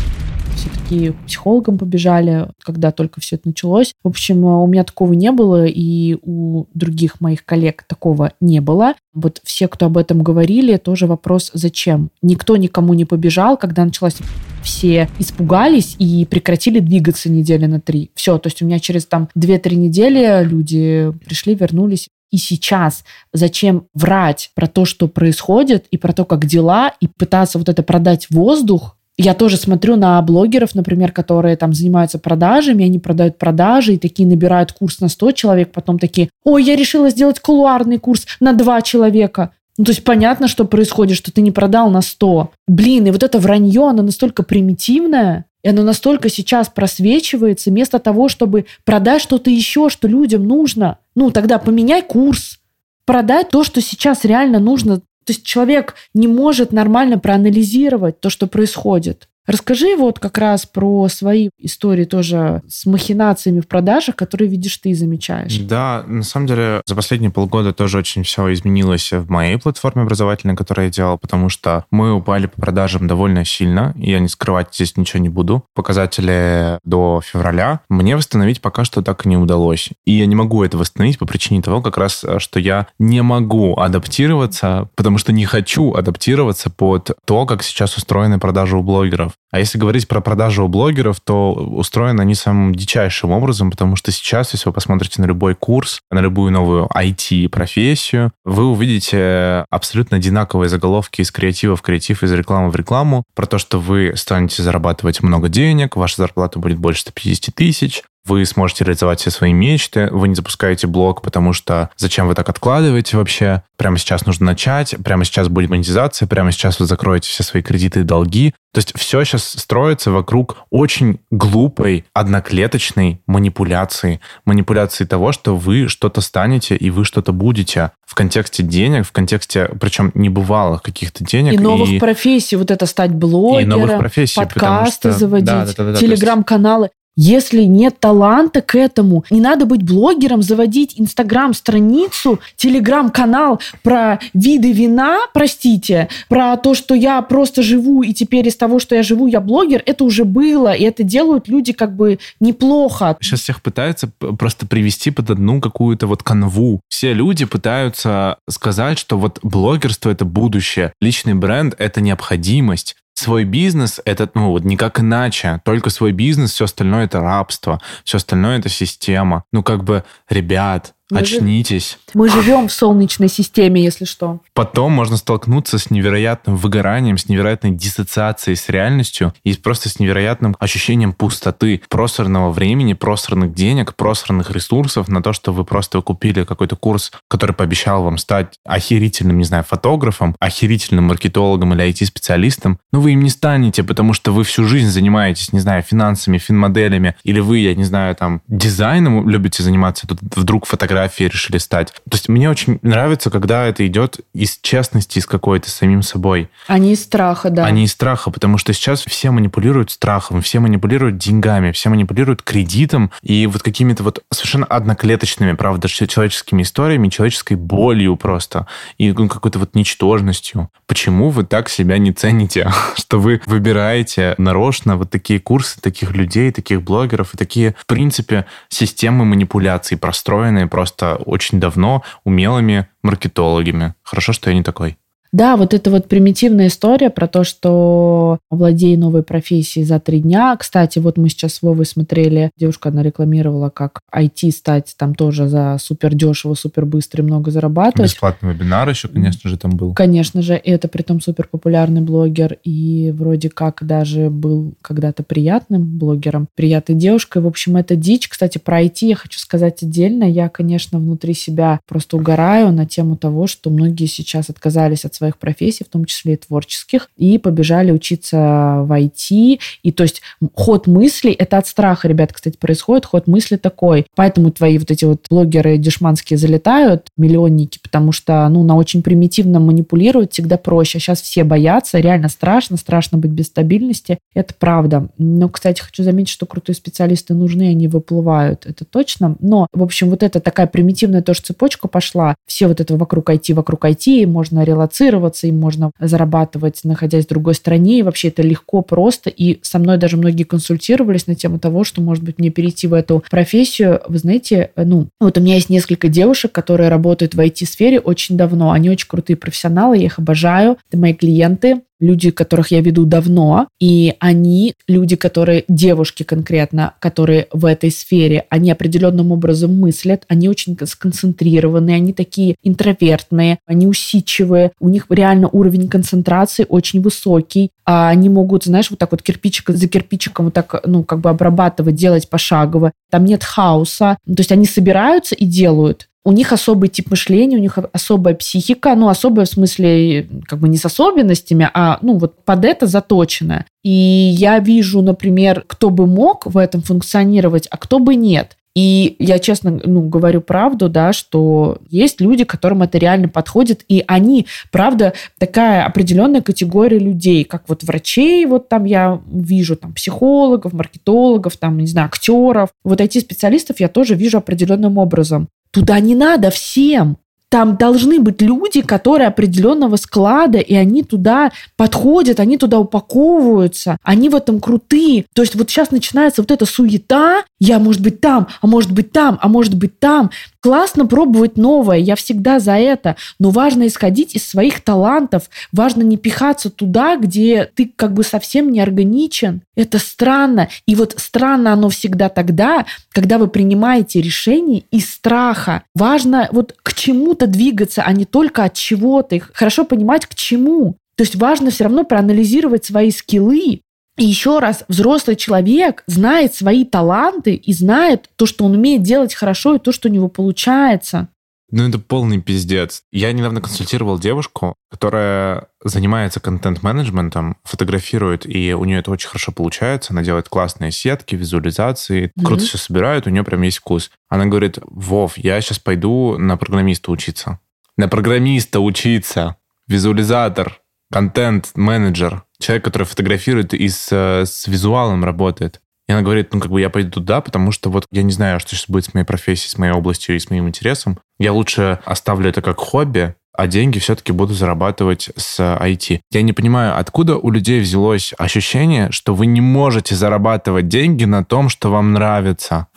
все 0.55 0.69
такие 0.69 1.13
психологам 1.25 1.77
побежали, 1.77 2.49
когда 2.63 2.91
только 2.91 3.21
все 3.21 3.35
это 3.35 3.47
началось. 3.47 3.93
В 4.03 4.07
общем, 4.07 4.43
у 4.45 4.67
меня 4.67 4.83
такого 4.83 5.13
не 5.13 5.31
было, 5.31 5.65
и 5.65 6.17
у 6.21 6.65
других 6.73 7.21
моих 7.21 7.45
коллег 7.45 7.83
такого 7.87 8.33
не 8.39 8.59
было. 8.61 8.93
Вот 9.13 9.41
все, 9.43 9.67
кто 9.67 9.87
об 9.87 9.97
этом 9.97 10.21
говорили, 10.21 10.77
тоже 10.77 11.07
вопрос, 11.07 11.51
зачем? 11.53 12.09
Никто 12.21 12.57
никому 12.57 12.93
не 12.93 13.05
побежал, 13.05 13.57
когда 13.57 13.83
началась 13.83 14.17
все 14.63 15.09
испугались 15.17 15.95
и 15.97 16.25
прекратили 16.25 16.79
двигаться 16.79 17.29
недели 17.29 17.65
на 17.65 17.81
три. 17.81 18.11
Все, 18.13 18.37
то 18.37 18.47
есть 18.47 18.61
у 18.61 18.65
меня 18.65 18.79
через 18.79 19.05
там 19.05 19.27
2-3 19.35 19.75
недели 19.75 20.43
люди 20.43 21.11
пришли, 21.25 21.55
вернулись. 21.55 22.07
И 22.29 22.37
сейчас 22.37 23.03
зачем 23.33 23.87
врать 23.93 24.51
про 24.55 24.67
то, 24.67 24.85
что 24.85 25.09
происходит, 25.09 25.87
и 25.91 25.97
про 25.97 26.13
то, 26.13 26.23
как 26.23 26.45
дела, 26.45 26.93
и 27.01 27.07
пытаться 27.07 27.57
вот 27.57 27.67
это 27.67 27.83
продать 27.83 28.27
воздух, 28.29 28.95
я 29.21 29.33
тоже 29.33 29.57
смотрю 29.57 29.95
на 29.95 30.21
блогеров, 30.21 30.75
например, 30.75 31.11
которые 31.11 31.55
там 31.55 31.73
занимаются 31.73 32.19
продажами, 32.19 32.85
они 32.85 32.99
продают 32.99 33.37
продажи 33.37 33.93
и 33.93 33.97
такие 33.97 34.27
набирают 34.27 34.71
курс 34.71 34.99
на 34.99 35.07
100 35.07 35.31
человек, 35.31 35.71
потом 35.71 35.99
такие, 35.99 36.29
ой, 36.43 36.63
я 36.63 36.75
решила 36.75 37.09
сделать 37.09 37.39
кулуарный 37.39 37.97
курс 37.97 38.25
на 38.39 38.53
2 38.53 38.81
человека. 38.81 39.51
Ну, 39.77 39.85
то 39.85 39.91
есть 39.91 40.03
понятно, 40.03 40.47
что 40.47 40.65
происходит, 40.65 41.17
что 41.17 41.31
ты 41.31 41.41
не 41.41 41.51
продал 41.51 41.89
на 41.89 42.01
100. 42.01 42.51
Блин, 42.67 43.07
и 43.07 43.11
вот 43.11 43.23
это 43.23 43.39
вранье, 43.39 43.87
оно 43.87 44.03
настолько 44.03 44.43
примитивное, 44.43 45.45
и 45.63 45.69
оно 45.69 45.83
настолько 45.83 46.29
сейчас 46.29 46.69
просвечивается, 46.69 47.69
вместо 47.69 47.99
того, 47.99 48.27
чтобы 48.27 48.65
продать 48.83 49.21
что-то 49.21 49.49
еще, 49.49 49.89
что 49.89 50.07
людям 50.07 50.47
нужно. 50.47 50.97
Ну, 51.15 51.31
тогда 51.31 51.57
поменяй 51.59 52.01
курс, 52.01 52.59
продать 53.05 53.49
то, 53.49 53.63
что 53.63 53.81
сейчас 53.81 54.25
реально 54.25 54.59
нужно. 54.59 55.01
То 55.25 55.33
есть 55.33 55.43
человек 55.43 55.95
не 56.13 56.27
может 56.27 56.71
нормально 56.71 57.19
проанализировать 57.19 58.19
то, 58.19 58.29
что 58.29 58.47
происходит. 58.47 59.27
Расскажи 59.47 59.95
вот 59.95 60.19
как 60.19 60.37
раз 60.37 60.65
про 60.65 61.07
свои 61.09 61.49
истории 61.57 62.05
тоже 62.05 62.61
с 62.67 62.85
махинациями 62.85 63.59
в 63.59 63.67
продажах, 63.67 64.15
которые 64.15 64.49
видишь 64.49 64.77
ты 64.77 64.91
и 64.91 64.93
замечаешь. 64.93 65.57
Да, 65.57 66.03
на 66.07 66.23
самом 66.23 66.47
деле 66.47 66.81
за 66.85 66.95
последние 66.95 67.31
полгода 67.31 67.73
тоже 67.73 67.97
очень 67.97 68.23
все 68.23 68.53
изменилось 68.53 69.11
в 69.11 69.29
моей 69.29 69.57
платформе 69.57 70.03
образовательной, 70.03 70.55
которую 70.55 70.85
я 70.85 70.91
делал, 70.91 71.17
потому 71.17 71.49
что 71.49 71.85
мы 71.91 72.13
упали 72.13 72.45
по 72.45 72.61
продажам 72.61 73.07
довольно 73.07 73.43
сильно, 73.43 73.93
и 73.97 74.11
я 74.11 74.19
не 74.19 74.27
скрывать 74.27 74.73
здесь 74.73 74.95
ничего 74.95 75.21
не 75.21 75.29
буду. 75.29 75.65
Показатели 75.73 76.79
до 76.83 77.21
февраля 77.23 77.81
мне 77.89 78.15
восстановить 78.15 78.61
пока 78.61 78.85
что 78.85 79.01
так 79.01 79.25
и 79.25 79.29
не 79.29 79.37
удалось. 79.37 79.89
И 80.05 80.13
я 80.13 80.25
не 80.27 80.35
могу 80.35 80.63
это 80.63 80.77
восстановить 80.77 81.17
по 81.17 81.25
причине 81.25 81.61
того, 81.61 81.81
как 81.81 81.97
раз, 81.97 82.23
что 82.37 82.59
я 82.59 82.87
не 82.99 83.21
могу 83.21 83.75
адаптироваться, 83.75 84.89
потому 84.95 85.17
что 85.17 85.33
не 85.33 85.45
хочу 85.45 85.93
адаптироваться 85.93 86.69
под 86.69 87.11
то, 87.25 87.45
как 87.45 87.63
сейчас 87.63 87.97
устроены 87.97 88.39
продажи 88.39 88.77
у 88.77 88.83
блогеров. 88.83 89.30
А 89.51 89.59
если 89.59 89.77
говорить 89.77 90.07
про 90.07 90.21
продажу 90.21 90.65
у 90.65 90.67
блогеров, 90.67 91.19
то 91.19 91.53
устроены 91.53 92.21
они 92.21 92.35
самым 92.35 92.73
дичайшим 92.73 93.31
образом, 93.31 93.69
потому 93.69 93.95
что 93.95 94.11
сейчас, 94.11 94.53
если 94.53 94.69
вы 94.69 94.73
посмотрите 94.73 95.21
на 95.21 95.25
любой 95.25 95.55
курс, 95.55 96.01
на 96.09 96.19
любую 96.19 96.51
новую 96.51 96.87
IT-профессию, 96.95 98.31
вы 98.45 98.65
увидите 98.65 99.65
абсолютно 99.69 100.17
одинаковые 100.17 100.69
заголовки 100.69 101.21
из 101.21 101.31
креатива 101.31 101.75
в 101.75 101.81
креатив, 101.81 102.23
из 102.23 102.31
рекламы 102.31 102.69
в 102.69 102.75
рекламу, 102.75 103.23
про 103.35 103.45
то, 103.45 103.57
что 103.57 103.79
вы 103.79 104.13
станете 104.15 104.63
зарабатывать 104.63 105.21
много 105.21 105.49
денег, 105.49 105.95
ваша 105.95 106.17
зарплата 106.17 106.59
будет 106.59 106.77
больше 106.77 107.01
150 107.01 107.53
тысяч, 107.53 108.03
вы 108.25 108.45
сможете 108.45 108.83
реализовать 108.83 109.19
все 109.21 109.31
свои 109.31 109.53
мечты, 109.53 110.09
вы 110.11 110.27
не 110.27 110.35
запускаете 110.35 110.87
блог, 110.87 111.21
потому 111.21 111.53
что 111.53 111.89
зачем 111.97 112.27
вы 112.27 112.35
так 112.35 112.47
откладываете 112.49 113.17
вообще? 113.17 113.63
Прямо 113.77 113.97
сейчас 113.97 114.25
нужно 114.25 114.47
начать, 114.47 114.95
прямо 115.03 115.25
сейчас 115.25 115.47
будет 115.47 115.69
монетизация, 115.69 116.27
прямо 116.27 116.51
сейчас 116.51 116.79
вы 116.79 116.85
закроете 116.85 117.29
все 117.29 117.43
свои 117.43 117.63
кредиты 117.63 118.01
и 118.01 118.03
долги. 118.03 118.53
То 118.73 118.77
есть 118.77 118.97
все 118.97 119.23
сейчас 119.23 119.43
строится 119.43 120.11
вокруг 120.11 120.57
очень 120.69 121.19
глупой, 121.29 122.05
одноклеточной 122.13 123.21
манипуляции. 123.27 124.21
Манипуляции 124.45 125.03
того, 125.03 125.31
что 125.31 125.57
вы 125.57 125.87
что-то 125.87 126.21
станете 126.21 126.75
и 126.75 126.89
вы 126.89 127.03
что-то 127.03 127.33
будете 127.33 127.91
в 128.05 128.15
контексте 128.15 128.63
денег, 128.63 129.05
в 129.05 129.11
контексте, 129.11 129.69
причем 129.79 130.11
небывалых 130.13 130.83
каких-то 130.83 131.23
денег. 131.23 131.53
И 131.53 131.57
новых 131.57 131.89
и... 131.89 131.99
профессий, 131.99 132.55
вот 132.55 132.71
это 132.71 132.85
стать 132.85 133.11
блогером, 133.11 133.63
и 133.63 133.65
новых 133.65 133.97
профессий, 133.97 134.35
подкасты 134.35 135.09
что... 135.09 135.19
заводить, 135.19 135.47
да, 135.47 135.65
да, 135.65 135.73
да, 135.75 135.91
да, 135.91 135.95
телеграм-каналы. 135.95 136.91
Если 137.17 137.63
нет 137.63 137.99
таланта 137.99 138.61
к 138.61 138.75
этому, 138.75 139.25
не 139.29 139.41
надо 139.41 139.65
быть 139.65 139.83
блогером, 139.83 140.41
заводить 140.41 140.93
инстаграм-страницу, 140.95 142.39
телеграм-канал 142.55 143.59
про 143.83 144.19
виды 144.33 144.71
вина, 144.71 145.19
простите, 145.33 146.07
про 146.29 146.55
то, 146.55 146.73
что 146.73 146.95
я 146.95 147.21
просто 147.21 147.63
живу, 147.63 148.01
и 148.01 148.13
теперь 148.13 148.47
из 148.47 148.55
того, 148.55 148.79
что 148.79 148.95
я 148.95 149.03
живу, 149.03 149.27
я 149.27 149.41
блогер, 149.41 149.83
это 149.85 150.05
уже 150.05 150.23
было, 150.23 150.73
и 150.73 150.83
это 150.83 151.03
делают 151.03 151.49
люди 151.49 151.73
как 151.73 151.95
бы 151.95 152.19
неплохо. 152.39 153.17
Сейчас 153.21 153.41
всех 153.41 153.61
пытаются 153.61 154.09
просто 154.39 154.65
привести 154.65 155.11
под 155.11 155.31
одну 155.31 155.59
какую-то 155.59 156.07
вот 156.07 156.23
канву. 156.23 156.79
Все 156.87 157.13
люди 157.13 157.45
пытаются 157.45 158.37
сказать, 158.49 158.97
что 158.97 159.17
вот 159.17 159.39
блогерство— 159.43 160.09
это 160.11 160.23
будущее, 160.23 160.93
личный 161.01 161.33
бренд— 161.33 161.75
это 161.77 161.99
необходимость 161.99 162.95
свой 163.21 163.43
бизнес 163.43 164.01
это, 164.03 164.29
ну, 164.33 164.49
вот 164.49 164.65
никак 164.65 164.99
иначе. 164.99 165.61
Только 165.63 165.89
свой 165.89 166.11
бизнес, 166.11 166.51
все 166.51 166.65
остальное 166.65 167.05
это 167.05 167.19
рабство, 167.21 167.79
все 168.03 168.17
остальное 168.17 168.59
это 168.59 168.69
система. 168.69 169.43
Ну, 169.51 169.63
как 169.63 169.83
бы, 169.83 170.03
ребят, 170.29 170.93
мы 171.11 171.19
Очнитесь. 171.19 171.97
Жив... 172.07 172.15
Мы 172.15 172.29
живем 172.29 172.67
в 172.69 172.73
солнечной 172.73 173.27
системе, 173.27 173.83
если 173.83 174.05
что. 174.05 174.39
Потом 174.53 174.93
можно 174.93 175.17
столкнуться 175.17 175.77
с 175.77 175.91
невероятным 175.91 176.55
выгоранием, 176.55 177.17
с 177.17 177.27
невероятной 177.27 177.71
диссоциацией 177.71 178.55
с 178.55 178.69
реальностью 178.69 179.33
и 179.43 179.53
просто 179.53 179.89
с 179.89 179.99
невероятным 179.99 180.55
ощущением 180.59 181.13
пустоты, 181.13 181.81
просорного 181.89 182.51
времени, 182.51 182.93
просорных 182.93 183.53
денег, 183.53 183.95
просорных 183.95 184.51
ресурсов 184.51 185.09
на 185.09 185.21
то, 185.21 185.33
что 185.33 185.51
вы 185.51 185.65
просто 185.65 186.01
купили 186.01 186.45
какой-то 186.45 186.77
курс, 186.77 187.11
который 187.27 187.53
пообещал 187.53 188.03
вам 188.03 188.17
стать 188.17 188.55
охерительным, 188.65 189.37
не 189.37 189.43
знаю, 189.43 189.65
фотографом, 189.67 190.35
охерительным 190.39 191.05
маркетологом 191.05 191.73
или 191.73 191.89
IT-специалистом, 191.89 192.79
но 192.93 193.01
вы 193.01 193.11
им 193.11 193.21
не 193.21 193.29
станете, 193.29 193.83
потому 193.83 194.13
что 194.13 194.31
вы 194.31 194.45
всю 194.45 194.63
жизнь 194.63 194.87
занимаетесь, 194.87 195.51
не 195.51 195.59
знаю, 195.59 195.83
финансами, 195.83 196.37
финмоделями, 196.37 197.15
или 197.23 197.41
вы, 197.41 197.59
я 197.59 197.75
не 197.75 197.83
знаю, 197.83 198.15
там, 198.15 198.41
дизайном 198.47 199.27
любите 199.27 199.61
заниматься, 199.61 200.07
тут 200.07 200.19
вдруг 200.35 200.65
фотографией 200.65 201.00
фотографии 201.01 201.23
решили 201.23 201.57
стать. 201.57 201.93
То 201.93 202.13
есть 202.13 202.29
мне 202.29 202.49
очень 202.49 202.79
нравится, 202.81 203.29
когда 203.29 203.65
это 203.65 203.85
идет 203.87 204.19
из 204.33 204.59
честности, 204.61 205.19
из 205.19 205.25
какой-то 205.25 205.69
самим 205.69 206.01
собой. 206.01 206.49
А 206.67 206.77
не 206.77 206.93
из 206.93 207.03
страха, 207.03 207.49
да. 207.49 207.65
А 207.65 207.71
не 207.71 207.85
из 207.85 207.91
страха, 207.91 208.31
потому 208.31 208.57
что 208.57 208.73
сейчас 208.73 209.03
все 209.03 209.31
манипулируют 209.31 209.91
страхом, 209.91 210.41
все 210.41 210.59
манипулируют 210.59 211.17
деньгами, 211.17 211.71
все 211.71 211.89
манипулируют 211.89 212.41
кредитом 212.41 213.11
и 213.21 213.47
вот 213.47 213.63
какими-то 213.63 214.03
вот 214.03 214.23
совершенно 214.31 214.65
одноклеточными, 214.65 215.53
правда, 215.53 215.87
человеческими 215.87 216.63
историями, 216.63 217.09
человеческой 217.09 217.55
болью 217.55 218.15
просто 218.15 218.67
и 218.97 219.11
ну, 219.11 219.27
какой-то 219.27 219.59
вот 219.59 219.75
ничтожностью. 219.75 220.69
Почему 220.87 221.29
вы 221.29 221.43
так 221.43 221.69
себя 221.69 221.97
не 221.97 222.11
цените, 222.11 222.71
что 222.95 223.19
вы 223.19 223.41
выбираете 223.45 224.35
нарочно 224.37 224.97
вот 224.97 225.09
такие 225.09 225.39
курсы 225.39 225.79
таких 225.81 226.11
людей, 226.11 226.51
таких 226.51 226.81
блогеров 226.81 227.33
и 227.33 227.37
такие, 227.37 227.75
в 227.77 227.85
принципе, 227.85 228.45
системы 228.69 229.25
манипуляций, 229.25 229.97
простроенные 229.97 230.67
просто 230.67 230.90
просто 230.91 231.15
очень 231.25 231.59
давно 231.59 232.03
умелыми 232.23 232.87
маркетологами. 233.03 233.95
Хорошо, 234.03 234.33
что 234.33 234.49
я 234.49 234.55
не 234.55 234.63
такой. 234.63 234.97
Да, 235.31 235.55
вот 235.55 235.73
это 235.73 235.89
вот 235.89 236.07
примитивная 236.09 236.67
история 236.67 237.09
про 237.09 237.27
то, 237.27 237.45
что 237.45 238.39
владей 238.49 238.97
новой 238.97 239.23
профессией 239.23 239.85
за 239.85 239.99
три 239.99 240.19
дня. 240.19 240.55
Кстати, 240.57 240.99
вот 240.99 241.17
мы 241.17 241.29
сейчас 241.29 241.53
с 241.53 241.61
Вовой 241.61 241.85
смотрели, 241.85 242.51
девушка, 242.57 242.89
она 242.89 243.01
рекламировала, 243.01 243.69
как 243.69 244.01
IT 244.13 244.51
стать 244.51 244.93
там 244.97 245.15
тоже 245.15 245.47
за 245.47 245.77
супер 245.79 246.13
дешево, 246.15 246.53
супер 246.53 246.85
быстро 246.85 247.23
и 247.23 247.25
много 247.25 247.49
зарабатывать. 247.49 248.11
Бесплатный 248.11 248.53
вебинар 248.53 248.89
еще, 248.89 249.07
конечно 249.07 249.49
же, 249.49 249.57
там 249.57 249.71
был. 249.71 249.93
Конечно 249.93 250.41
же, 250.41 250.53
это 250.53 250.89
при 250.89 251.01
том 251.01 251.21
супер 251.21 251.47
популярный 251.49 252.01
блогер 252.01 252.57
и 252.65 253.13
вроде 253.15 253.49
как 253.49 253.85
даже 253.85 254.29
был 254.29 254.73
когда-то 254.81 255.23
приятным 255.23 255.97
блогером, 255.97 256.47
приятной 256.55 256.95
девушкой. 256.95 257.41
В 257.41 257.47
общем, 257.47 257.77
это 257.77 257.95
дичь. 257.95 258.27
Кстати, 258.27 258.57
про 258.57 258.83
IT 258.83 259.05
я 259.05 259.15
хочу 259.15 259.39
сказать 259.39 259.81
отдельно. 259.81 260.25
Я, 260.25 260.49
конечно, 260.49 260.99
внутри 260.99 261.33
себя 261.33 261.79
просто 261.87 262.17
угораю 262.17 262.73
на 262.73 262.85
тему 262.85 263.15
того, 263.15 263.47
что 263.47 263.69
многие 263.69 264.07
сейчас 264.07 264.49
отказались 264.49 265.05
от 265.05 265.20
своих 265.21 265.37
профессий, 265.37 265.83
в 265.83 265.89
том 265.89 266.05
числе 266.05 266.33
и 266.33 266.37
творческих, 266.37 267.09
и 267.15 267.37
побежали 267.37 267.91
учиться 267.91 268.37
в 268.83 268.91
IT. 268.91 269.59
И 269.83 269.91
то 269.91 270.01
есть 270.01 270.23
ход 270.55 270.87
мыслей, 270.87 271.33
это 271.33 271.59
от 271.59 271.67
страха, 271.67 272.07
ребят, 272.07 272.33
кстати, 272.33 272.57
происходит, 272.57 273.05
ход 273.05 273.27
мысли 273.27 273.55
такой. 273.55 274.07
Поэтому 274.15 274.49
твои 274.51 274.79
вот 274.79 274.89
эти 274.89 275.05
вот 275.05 275.27
блогеры 275.29 275.77
дешманские 275.77 276.37
залетают, 276.37 277.07
миллионники, 277.17 277.77
потому 277.83 278.11
что, 278.11 278.47
ну, 278.49 278.63
на 278.63 278.75
очень 278.75 279.03
примитивном 279.03 279.67
манипулируют 279.67 280.33
всегда 280.33 280.57
проще. 280.57 280.97
Сейчас 280.97 281.21
все 281.21 281.43
боятся, 281.43 281.99
реально 281.99 282.29
страшно, 282.29 282.77
страшно 282.77 283.19
быть 283.19 283.31
без 283.31 283.45
стабильности. 283.45 284.17
Это 284.33 284.55
правда. 284.57 285.09
Но, 285.19 285.49
кстати, 285.49 285.81
хочу 285.81 286.01
заметить, 286.01 286.31
что 286.31 286.47
крутые 286.47 286.75
специалисты 286.75 287.35
нужны, 287.35 287.69
они 287.69 287.87
выплывают, 287.87 288.65
это 288.65 288.85
точно. 288.85 289.35
Но, 289.39 289.67
в 289.71 289.83
общем, 289.83 290.09
вот 290.09 290.23
это 290.23 290.39
такая 290.39 290.65
примитивная 290.65 291.21
тоже 291.21 291.41
цепочка 291.41 291.87
пошла. 291.87 292.33
Все 292.47 292.65
вот 292.67 292.81
это 292.81 292.97
вокруг 292.97 293.29
IT, 293.29 293.53
вокруг 293.53 293.85
IT, 293.85 294.25
можно 294.25 294.63
релацировать 294.63 295.10
ассоциироваться, 295.11 295.47
им 295.47 295.59
можно 295.59 295.91
зарабатывать, 295.99 296.81
находясь 296.83 297.25
в 297.25 297.29
другой 297.29 297.55
стране, 297.55 297.99
и 297.99 298.03
вообще 298.03 298.29
это 298.29 298.41
легко, 298.41 298.81
просто. 298.81 299.29
И 299.29 299.59
со 299.61 299.79
мной 299.79 299.97
даже 299.97 300.17
многие 300.17 300.43
консультировались 300.43 301.27
на 301.27 301.35
тему 301.35 301.59
того, 301.59 301.83
что, 301.83 302.01
может 302.01 302.23
быть, 302.23 302.39
мне 302.39 302.49
перейти 302.49 302.87
в 302.87 302.93
эту 302.93 303.23
профессию. 303.29 304.01
Вы 304.07 304.17
знаете, 304.17 304.71
ну, 304.75 305.07
вот 305.19 305.37
у 305.37 305.41
меня 305.41 305.55
есть 305.55 305.69
несколько 305.69 306.07
девушек, 306.07 306.51
которые 306.51 306.89
работают 306.89 307.33
в 307.33 307.39
IT-сфере 307.39 307.99
очень 307.99 308.37
давно. 308.37 308.71
Они 308.71 308.89
очень 308.89 309.07
крутые 309.07 309.37
профессионалы, 309.37 309.97
я 309.97 310.05
их 310.05 310.19
обожаю. 310.19 310.77
Это 310.89 310.97
мои 310.97 311.13
клиенты 311.13 311.81
люди, 312.01 312.31
которых 312.31 312.71
я 312.71 312.81
веду 312.81 313.05
давно, 313.05 313.67
и 313.79 314.15
они, 314.19 314.73
люди, 314.87 315.15
которые, 315.15 315.63
девушки 315.69 316.23
конкретно, 316.23 316.95
которые 316.99 317.47
в 317.53 317.65
этой 317.65 317.91
сфере, 317.91 318.45
они 318.49 318.71
определенным 318.71 319.31
образом 319.31 319.79
мыслят, 319.79 320.25
они 320.27 320.49
очень 320.49 320.77
сконцентрированы, 320.85 321.91
они 321.91 322.11
такие 322.11 322.55
интровертные, 322.63 323.59
они 323.65 323.87
усидчивые, 323.87 324.71
у 324.79 324.89
них 324.89 325.05
реально 325.09 325.47
уровень 325.47 325.87
концентрации 325.87 326.65
очень 326.67 327.01
высокий, 327.01 327.69
а 327.85 328.09
они 328.09 328.29
могут, 328.29 328.63
знаешь, 328.63 328.89
вот 328.89 328.99
так 328.99 329.11
вот 329.11 329.21
кирпичик 329.21 329.69
за 329.69 329.87
кирпичиком 329.87 330.45
вот 330.45 330.53
так, 330.53 330.81
ну, 330.85 331.03
как 331.03 331.19
бы 331.19 331.29
обрабатывать, 331.29 331.95
делать 331.95 332.29
пошагово. 332.29 332.91
Там 333.09 333.25
нет 333.25 333.43
хаоса. 333.43 334.17
То 334.25 334.35
есть 334.39 334.51
они 334.51 334.65
собираются 334.65 335.35
и 335.35 335.45
делают 335.45 336.07
у 336.23 336.31
них 336.31 336.53
особый 336.53 336.89
тип 336.89 337.09
мышления, 337.09 337.57
у 337.57 337.61
них 337.61 337.77
особая 337.93 338.35
психика, 338.35 338.95
ну, 338.95 339.09
особая 339.09 339.45
в 339.45 339.49
смысле, 339.49 340.27
как 340.45 340.59
бы 340.59 340.69
не 340.69 340.77
с 340.77 340.85
особенностями, 340.85 341.69
а, 341.73 341.97
ну, 342.01 342.17
вот 342.17 342.43
под 342.45 342.65
это 342.65 342.85
заточенная. 342.85 343.65
И 343.83 343.89
я 343.89 344.59
вижу, 344.59 345.01
например, 345.01 345.63
кто 345.65 345.89
бы 345.89 346.05
мог 346.05 346.45
в 346.45 346.57
этом 346.57 346.81
функционировать, 346.81 347.67
а 347.71 347.77
кто 347.77 347.99
бы 347.99 348.15
нет. 348.15 348.57
И 348.73 349.17
я 349.19 349.39
честно 349.39 349.81
ну, 349.83 350.07
говорю 350.07 350.39
правду, 350.39 350.87
да, 350.87 351.11
что 351.11 351.79
есть 351.89 352.21
люди, 352.21 352.45
которым 352.45 352.83
это 352.83 352.97
реально 352.97 353.27
подходит, 353.27 353.83
и 353.89 354.03
они, 354.07 354.47
правда, 354.71 355.13
такая 355.39 355.85
определенная 355.85 356.41
категория 356.41 356.99
людей, 356.99 357.43
как 357.43 357.63
вот 357.67 357.83
врачей, 357.83 358.45
вот 358.45 358.69
там 358.69 358.85
я 358.85 359.19
вижу 359.29 359.75
там 359.75 359.93
психологов, 359.93 360.71
маркетологов, 360.71 361.57
там, 361.57 361.79
не 361.79 361.87
знаю, 361.87 362.07
актеров. 362.07 362.69
Вот 362.85 363.01
эти 363.01 363.17
специалистов 363.17 363.81
я 363.81 363.89
тоже 363.89 364.15
вижу 364.15 364.37
определенным 364.37 364.97
образом. 364.97 365.49
Туда 365.71 365.99
не 365.99 366.15
надо 366.15 366.49
всем. 366.49 367.17
Там 367.51 367.75
должны 367.75 368.21
быть 368.21 368.41
люди, 368.41 368.81
которые 368.81 369.27
определенного 369.27 369.97
склада, 369.97 370.59
и 370.59 370.73
они 370.73 371.03
туда 371.03 371.51
подходят, 371.75 372.39
они 372.39 372.57
туда 372.57 372.79
упаковываются, 372.79 373.97
они 374.03 374.29
в 374.29 374.35
этом 374.35 374.61
крутые. 374.61 375.25
То 375.35 375.41
есть 375.41 375.55
вот 375.55 375.69
сейчас 375.69 375.91
начинается 375.91 376.41
вот 376.41 376.51
эта 376.51 376.65
суета, 376.65 377.43
я, 377.59 377.77
может 377.77 378.01
быть, 378.01 378.21
там, 378.21 378.47
а 378.61 378.67
может 378.67 378.93
быть, 378.93 379.11
там, 379.11 379.37
а 379.41 379.49
может 379.49 379.75
быть, 379.75 379.99
там. 379.99 380.31
Классно 380.61 381.07
пробовать 381.07 381.57
новое, 381.57 381.97
я 381.97 382.15
всегда 382.15 382.59
за 382.59 382.73
это, 382.73 383.15
но 383.39 383.49
важно 383.49 383.87
исходить 383.87 384.35
из 384.35 384.47
своих 384.47 384.81
талантов, 384.81 385.49
важно 385.71 386.03
не 386.03 386.17
пихаться 386.17 386.69
туда, 386.69 387.17
где 387.17 387.71
ты 387.73 387.91
как 387.95 388.13
бы 388.13 388.23
совсем 388.23 388.71
не 388.71 388.79
органичен. 388.79 389.63
Это 389.75 389.97
странно. 389.97 390.69
И 390.85 390.93
вот 390.93 391.15
странно 391.17 391.73
оно 391.73 391.89
всегда 391.89 392.29
тогда, 392.29 392.85
когда 393.11 393.39
вы 393.39 393.47
принимаете 393.47 394.21
решение 394.21 394.83
из 394.91 395.09
страха. 395.11 395.81
Важно 395.95 396.47
вот 396.51 396.75
к 396.83 396.93
чему-то 396.93 397.47
двигаться, 397.47 398.03
а 398.03 398.13
не 398.13 398.25
только 398.25 398.63
от 398.63 398.75
чего-то. 398.75 399.39
Хорошо 399.53 399.83
понимать, 399.83 400.27
к 400.27 400.35
чему. 400.35 400.95
То 401.15 401.23
есть 401.23 401.35
важно 401.35 401.71
все 401.71 401.85
равно 401.85 402.03
проанализировать 402.03 402.85
свои 402.85 403.09
скиллы, 403.09 403.81
И 404.17 404.25
еще 404.25 404.59
раз, 404.59 404.83
взрослый 404.87 405.35
человек 405.35 406.03
знает 406.05 406.53
свои 406.53 406.85
таланты 406.85 407.55
и 407.55 407.73
знает 407.73 408.29
то, 408.35 408.45
что 408.45 408.65
он 408.65 408.75
умеет 408.75 409.03
делать 409.03 409.33
хорошо, 409.33 409.75
и 409.75 409.79
то, 409.79 409.91
что 409.91 410.09
у 410.09 410.11
него 410.11 410.27
получается. 410.27 411.29
Ну, 411.71 411.87
это 411.87 411.99
полный 411.99 412.41
пиздец. 412.41 413.03
Я 413.13 413.31
недавно 413.31 413.61
консультировал 413.61 414.19
девушку, 414.19 414.75
которая 414.89 415.67
занимается 415.81 416.41
контент-менеджментом, 416.41 417.55
фотографирует, 417.63 418.45
и 418.45 418.73
у 418.73 418.83
нее 418.83 418.99
это 418.99 419.09
очень 419.09 419.29
хорошо 419.29 419.53
получается. 419.53 420.11
Она 420.11 420.21
делает 420.21 420.49
классные 420.49 420.91
сетки, 420.91 421.35
визуализации, 421.35 422.25
mm-hmm. 422.25 422.45
круто 422.45 422.63
все 422.65 422.77
собирает, 422.77 423.25
у 423.25 423.29
нее 423.29 423.45
прям 423.45 423.61
есть 423.61 423.77
вкус. 423.77 424.11
Она 424.27 424.47
говорит, 424.47 424.79
Вов, 424.83 425.37
я 425.37 425.61
сейчас 425.61 425.79
пойду 425.79 426.37
на 426.37 426.57
программиста 426.57 427.09
учиться. 427.09 427.59
На 427.95 428.09
программиста 428.09 428.81
учиться. 428.81 429.55
Визуализатор, 429.87 430.81
контент-менеджер, 431.09 432.43
человек, 432.61 432.83
который 432.83 433.03
фотографирует 433.03 433.73
и 433.73 433.89
с, 433.89 434.11
с 434.11 434.67
визуалом 434.67 435.23
работает. 435.23 435.81
И 436.07 436.13
она 436.13 436.21
говорит, 436.21 436.53
ну, 436.53 436.59
как 436.59 436.71
бы 436.71 436.81
я 436.81 436.89
пойду 436.89 437.11
туда, 437.11 437.41
потому 437.41 437.71
что 437.71 437.89
вот 437.89 438.05
я 438.11 438.23
не 438.23 438.31
знаю, 438.31 438.59
что 438.59 438.75
сейчас 438.75 438.89
будет 438.89 439.05
с 439.05 439.13
моей 439.13 439.25
профессией, 439.25 439.69
с 439.69 439.77
моей 439.77 439.93
областью 439.93 440.35
и 440.35 440.39
с 440.39 440.49
моим 440.49 440.67
интересом. 440.67 441.19
Я 441.39 441.53
лучше 441.53 441.99
оставлю 442.05 442.49
это 442.49 442.61
как 442.61 442.79
хобби, 442.79 443.35
а 443.53 443.67
деньги 443.67 443.99
все-таки 443.99 444.31
буду 444.31 444.53
зарабатывать 444.53 445.29
с 445.35 445.59
IT. 445.59 446.21
Я 446.31 446.41
не 446.41 446.53
понимаю, 446.53 446.97
откуда 446.97 447.37
у 447.37 447.49
людей 447.51 447.79
взялось 447.79 448.33
ощущение, 448.37 449.11
что 449.11 449.35
вы 449.35 449.45
не 449.45 449.61
можете 449.61 450.15
зарабатывать 450.15 450.87
деньги 450.87 451.25
на 451.25 451.43
том, 451.43 451.69
что 451.69 451.89
вам 451.89 452.13
нравится. 452.13 452.87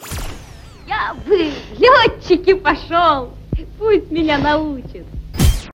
Я 0.88 1.14
бы 1.26 1.52
летчики 1.78 2.54
пошел, 2.54 3.34
пусть 3.78 4.10
меня 4.10 4.38
научит. 4.38 5.06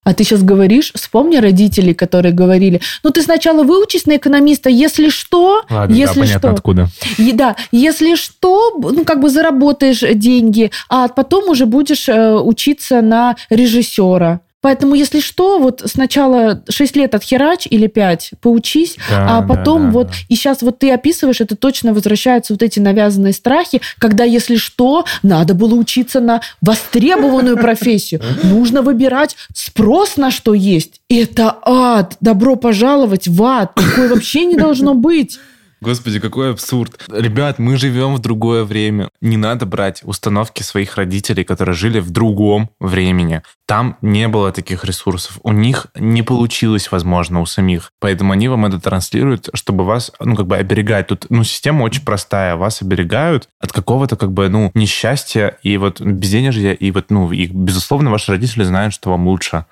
А 0.02 0.14
ты 0.14 0.24
сейчас 0.24 0.42
говоришь, 0.42 0.92
вспомни 0.94 1.36
родителей, 1.36 1.92
которые 1.92 2.32
говорили, 2.32 2.80
ну 3.02 3.10
ты 3.10 3.22
сначала 3.22 3.64
выучись 3.64 4.06
на 4.06 4.16
экономиста, 4.16 4.70
если 4.70 5.10
что, 5.10 5.62
Ладно, 5.68 5.94
если 5.94 6.14
да, 6.14 6.20
понятно, 6.20 6.38
что. 6.38 6.50
откуда. 6.50 6.88
И, 7.18 7.32
да, 7.32 7.56
если 7.70 8.14
что, 8.14 8.72
ну 8.78 9.04
как 9.04 9.20
бы 9.20 9.28
заработаешь 9.28 10.02
деньги, 10.14 10.70
а 10.88 11.08
потом 11.08 11.50
уже 11.50 11.66
будешь 11.66 12.08
э, 12.08 12.34
учиться 12.34 13.02
на 13.02 13.36
режиссера. 13.50 14.40
Поэтому, 14.62 14.94
если 14.94 15.20
что, 15.20 15.58
вот 15.58 15.82
сначала 15.86 16.62
6 16.68 16.96
лет 16.96 17.14
отхерач 17.14 17.66
или 17.70 17.86
5, 17.86 18.32
поучись, 18.40 18.96
Да, 19.08 19.38
а 19.38 19.40
да, 19.40 19.46
потом 19.46 19.86
да, 19.86 19.90
вот, 19.90 20.06
да. 20.08 20.12
и 20.28 20.34
сейчас 20.34 20.60
вот 20.60 20.78
ты 20.78 20.90
описываешь, 20.90 21.40
это 21.40 21.56
точно 21.56 21.94
возвращаются 21.94 22.52
вот 22.52 22.62
эти 22.62 22.78
навязанные 22.78 23.32
страхи, 23.32 23.80
когда, 23.98 24.24
если 24.24 24.56
что, 24.56 25.06
надо 25.22 25.54
было 25.54 25.74
учиться 25.74 26.20
на 26.20 26.42
востребованную 26.60 27.56
профессию. 27.56 28.20
Нужно 28.42 28.82
выбирать 28.82 29.36
спрос 29.54 30.16
на 30.16 30.30
что 30.30 30.52
есть. 30.52 31.00
Это 31.08 31.56
ад. 31.62 32.16
Добро 32.20 32.56
пожаловать 32.56 33.28
в 33.28 33.42
ад. 33.42 33.74
Такое 33.74 34.08
вообще 34.08 34.44
не 34.44 34.56
должно 34.56 34.94
быть. 34.94 35.38
Господи, 35.80 36.20
какой 36.20 36.50
абсурд. 36.50 37.00
Ребят, 37.10 37.58
мы 37.58 37.78
живем 37.78 38.14
в 38.14 38.18
другое 38.18 38.64
время. 38.64 39.08
Не 39.22 39.38
надо 39.38 39.64
брать 39.64 40.02
установки 40.04 40.62
своих 40.62 40.96
родителей, 40.96 41.42
которые 41.42 41.74
жили 41.74 42.00
в 42.00 42.10
другом 42.10 42.70
времени. 42.80 43.42
Там 43.66 43.96
не 44.02 44.28
было 44.28 44.52
таких 44.52 44.84
ресурсов. 44.84 45.38
У 45.42 45.52
них 45.52 45.86
не 45.94 46.22
получилось, 46.22 46.90
возможно, 46.92 47.40
у 47.40 47.46
самих. 47.46 47.92
Поэтому 47.98 48.32
они 48.32 48.48
вам 48.48 48.66
это 48.66 48.78
транслируют, 48.78 49.48
чтобы 49.54 49.84
вас, 49.84 50.12
ну, 50.20 50.36
как 50.36 50.46
бы 50.46 50.56
оберегать. 50.56 51.06
Тут, 51.06 51.26
ну, 51.30 51.44
система 51.44 51.84
очень 51.84 52.04
простая. 52.04 52.56
Вас 52.56 52.82
оберегают 52.82 53.48
от 53.58 53.72
какого-то, 53.72 54.16
как 54.16 54.32
бы, 54.32 54.50
ну, 54.50 54.70
несчастья 54.74 55.56
и 55.62 55.78
вот 55.78 56.00
безденежья. 56.00 56.72
И 56.72 56.90
вот, 56.90 57.06
ну, 57.10 57.32
и, 57.32 57.46
безусловно, 57.46 58.10
ваши 58.10 58.32
родители 58.32 58.64
знают, 58.64 58.92
что 58.92 59.10
вам 59.10 59.26
лучше, 59.28 59.64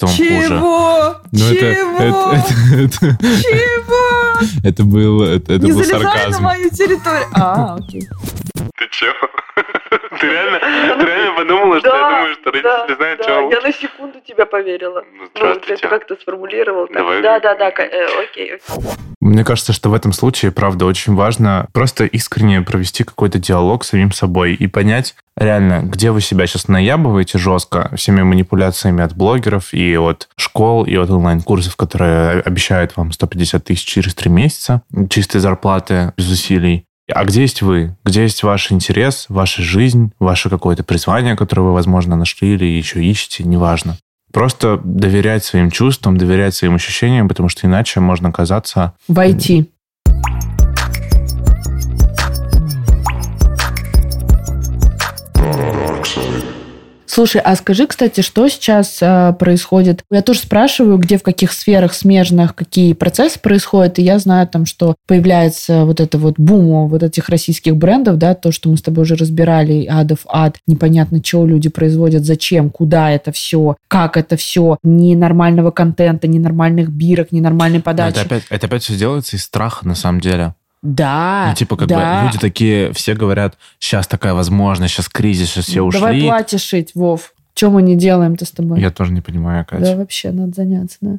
вам 0.00 0.10
хуже. 0.10 1.14
Чего? 1.32 1.44
Ну, 1.44 1.52
это, 1.52 1.74
Чего? 1.74 1.98
это, 1.98 2.54
это, 2.74 3.06
это, 3.06 3.42
Чего? 3.42 4.68
это 4.68 4.84
был, 4.84 5.22
это, 5.22 5.52
это 5.54 5.66
Не 5.66 5.72
был 5.72 5.84
залезай 5.84 6.30
на 6.30 6.40
мою 6.40 6.70
территорию. 6.70 7.26
А, 7.34 7.76
окей. 7.76 8.08
Ты 8.76 8.88
чё? 8.90 9.12
Ты 10.20 10.26
реально, 10.26 10.58
ты 10.98 11.06
реально 11.06 11.36
подумала, 11.36 11.78
что 11.80 11.88
я 11.88 12.10
думаю, 12.10 12.34
что 12.34 12.50
родители 12.50 12.96
знают, 12.96 13.22
что 13.22 13.50
я 13.50 13.60
на 13.60 13.72
секунду 13.72 14.20
тебя 14.26 14.46
поверила. 14.46 15.04
Ну, 15.12 15.28
здравствуйте. 15.34 15.88
как 15.88 16.06
ты 16.06 16.16
сформулировал. 16.16 16.88
Давай. 16.92 17.22
Да, 17.22 17.40
да, 17.40 17.54
да, 17.54 17.68
э, 17.68 18.06
окей, 18.22 18.54
окей. 18.54 18.92
Мне 19.20 19.44
кажется, 19.44 19.72
что 19.72 19.90
в 19.90 19.94
этом 19.94 20.12
случае, 20.12 20.52
правда, 20.52 20.86
очень 20.86 21.14
важно 21.14 21.68
просто 21.72 22.04
искренне 22.04 22.62
провести 22.62 23.04
какой-то 23.04 23.38
диалог 23.38 23.84
с 23.84 23.88
самим 23.88 24.12
собой 24.12 24.54
и 24.54 24.66
понять 24.66 25.14
реально, 25.36 25.82
где 25.82 26.10
вы 26.10 26.20
себя 26.20 26.46
сейчас 26.46 26.68
наябываете 26.68 27.38
жестко 27.38 27.90
всеми 27.96 28.22
манипуляциями 28.22 29.02
от 29.02 29.14
блогеров 29.14 29.72
и 29.72 29.96
от 29.96 30.28
школ, 30.36 30.84
и 30.84 30.96
от 30.96 31.10
онлайн-курсов, 31.18 31.76
которые 31.76 32.40
обещают 32.40 32.96
вам 32.96 33.12
150 33.12 33.64
тысяч 33.64 33.84
через 33.84 34.14
три 34.14 34.30
месяца 34.30 34.82
чистой 35.10 35.40
зарплаты 35.40 36.12
без 36.16 36.30
усилий. 36.30 36.84
А 37.12 37.24
где 37.24 37.42
есть 37.42 37.62
вы? 37.62 37.96
Где 38.04 38.22
есть 38.22 38.42
ваш 38.42 38.70
интерес, 38.70 39.26
ваша 39.28 39.62
жизнь, 39.62 40.12
ваше 40.18 40.50
какое-то 40.50 40.84
призвание, 40.84 41.36
которое 41.36 41.62
вы, 41.62 41.72
возможно, 41.72 42.16
нашли 42.16 42.54
или 42.54 42.64
еще 42.64 43.02
ищете, 43.02 43.44
неважно. 43.44 43.96
Просто 44.32 44.78
доверять 44.84 45.42
своим 45.42 45.70
чувствам, 45.70 46.18
доверять 46.18 46.54
своим 46.54 46.74
ощущениям, 46.74 47.28
потому 47.28 47.48
что 47.48 47.66
иначе 47.66 48.00
можно 48.00 48.28
оказаться 48.28 48.92
Войти. 49.08 49.70
Слушай, 57.08 57.40
а 57.40 57.56
скажи, 57.56 57.86
кстати, 57.86 58.20
что 58.20 58.46
сейчас 58.48 58.98
э, 59.00 59.32
происходит? 59.38 60.04
Я 60.10 60.20
тоже 60.20 60.40
спрашиваю, 60.40 60.98
где 60.98 61.16
в 61.16 61.22
каких 61.22 61.52
сферах 61.52 61.94
смежных 61.94 62.54
какие 62.54 62.92
процессы 62.92 63.40
происходят, 63.40 63.98
и 63.98 64.02
я 64.02 64.18
знаю 64.18 64.46
там, 64.46 64.66
что 64.66 64.94
появляется 65.06 65.86
вот 65.86 66.00
это 66.00 66.18
вот 66.18 66.34
бум 66.36 66.88
вот 66.88 67.02
этих 67.02 67.30
российских 67.30 67.76
брендов, 67.76 68.18
да, 68.18 68.34
то, 68.34 68.52
что 68.52 68.68
мы 68.68 68.76
с 68.76 68.82
тобой 68.82 69.02
уже 69.02 69.16
разбирали, 69.16 69.86
адов 69.86 70.20
ад, 70.28 70.58
непонятно, 70.66 71.22
чего 71.22 71.46
люди 71.46 71.70
производят, 71.70 72.26
зачем, 72.26 72.68
куда 72.68 73.10
это 73.10 73.32
все, 73.32 73.76
как 73.88 74.18
это 74.18 74.36
все, 74.36 74.76
ни 74.82 75.14
нормального 75.14 75.70
контента, 75.70 76.28
ни 76.28 76.38
нормальных 76.38 76.90
бирок, 76.90 77.32
ни 77.32 77.40
нормальной 77.40 77.78
Но 77.78 77.84
подачи. 77.84 78.18
Это 78.18 78.20
опять, 78.20 78.42
это 78.50 78.66
опять 78.66 78.82
все 78.82 78.96
делается 78.96 79.36
из 79.36 79.44
страха, 79.44 79.88
на 79.88 79.94
самом 79.94 80.20
деле. 80.20 80.54
Да, 80.88 81.48
ну, 81.50 81.54
типа, 81.54 81.76
как 81.76 81.88
да. 81.88 82.20
бы 82.20 82.26
люди 82.26 82.38
такие, 82.38 82.92
все 82.94 83.14
говорят, 83.14 83.58
сейчас 83.78 84.06
такая 84.06 84.32
возможность, 84.32 84.94
сейчас 84.94 85.08
кризис, 85.08 85.50
сейчас 85.50 85.66
все 85.66 85.82
ушли. 85.82 86.00
Давай 86.00 86.20
платье 86.22 86.58
шить, 86.58 86.92
Вов. 86.94 87.34
Чем 87.54 87.72
мы 87.72 87.82
не 87.82 87.94
делаем-то 87.94 88.46
с 88.46 88.50
тобой? 88.50 88.80
Я 88.80 88.90
тоже 88.90 89.12
не 89.12 89.20
понимаю, 89.20 89.66
Катя. 89.68 89.84
Да, 89.84 89.96
вообще, 89.96 90.30
надо 90.30 90.54
заняться, 90.54 90.96
да. 91.00 91.18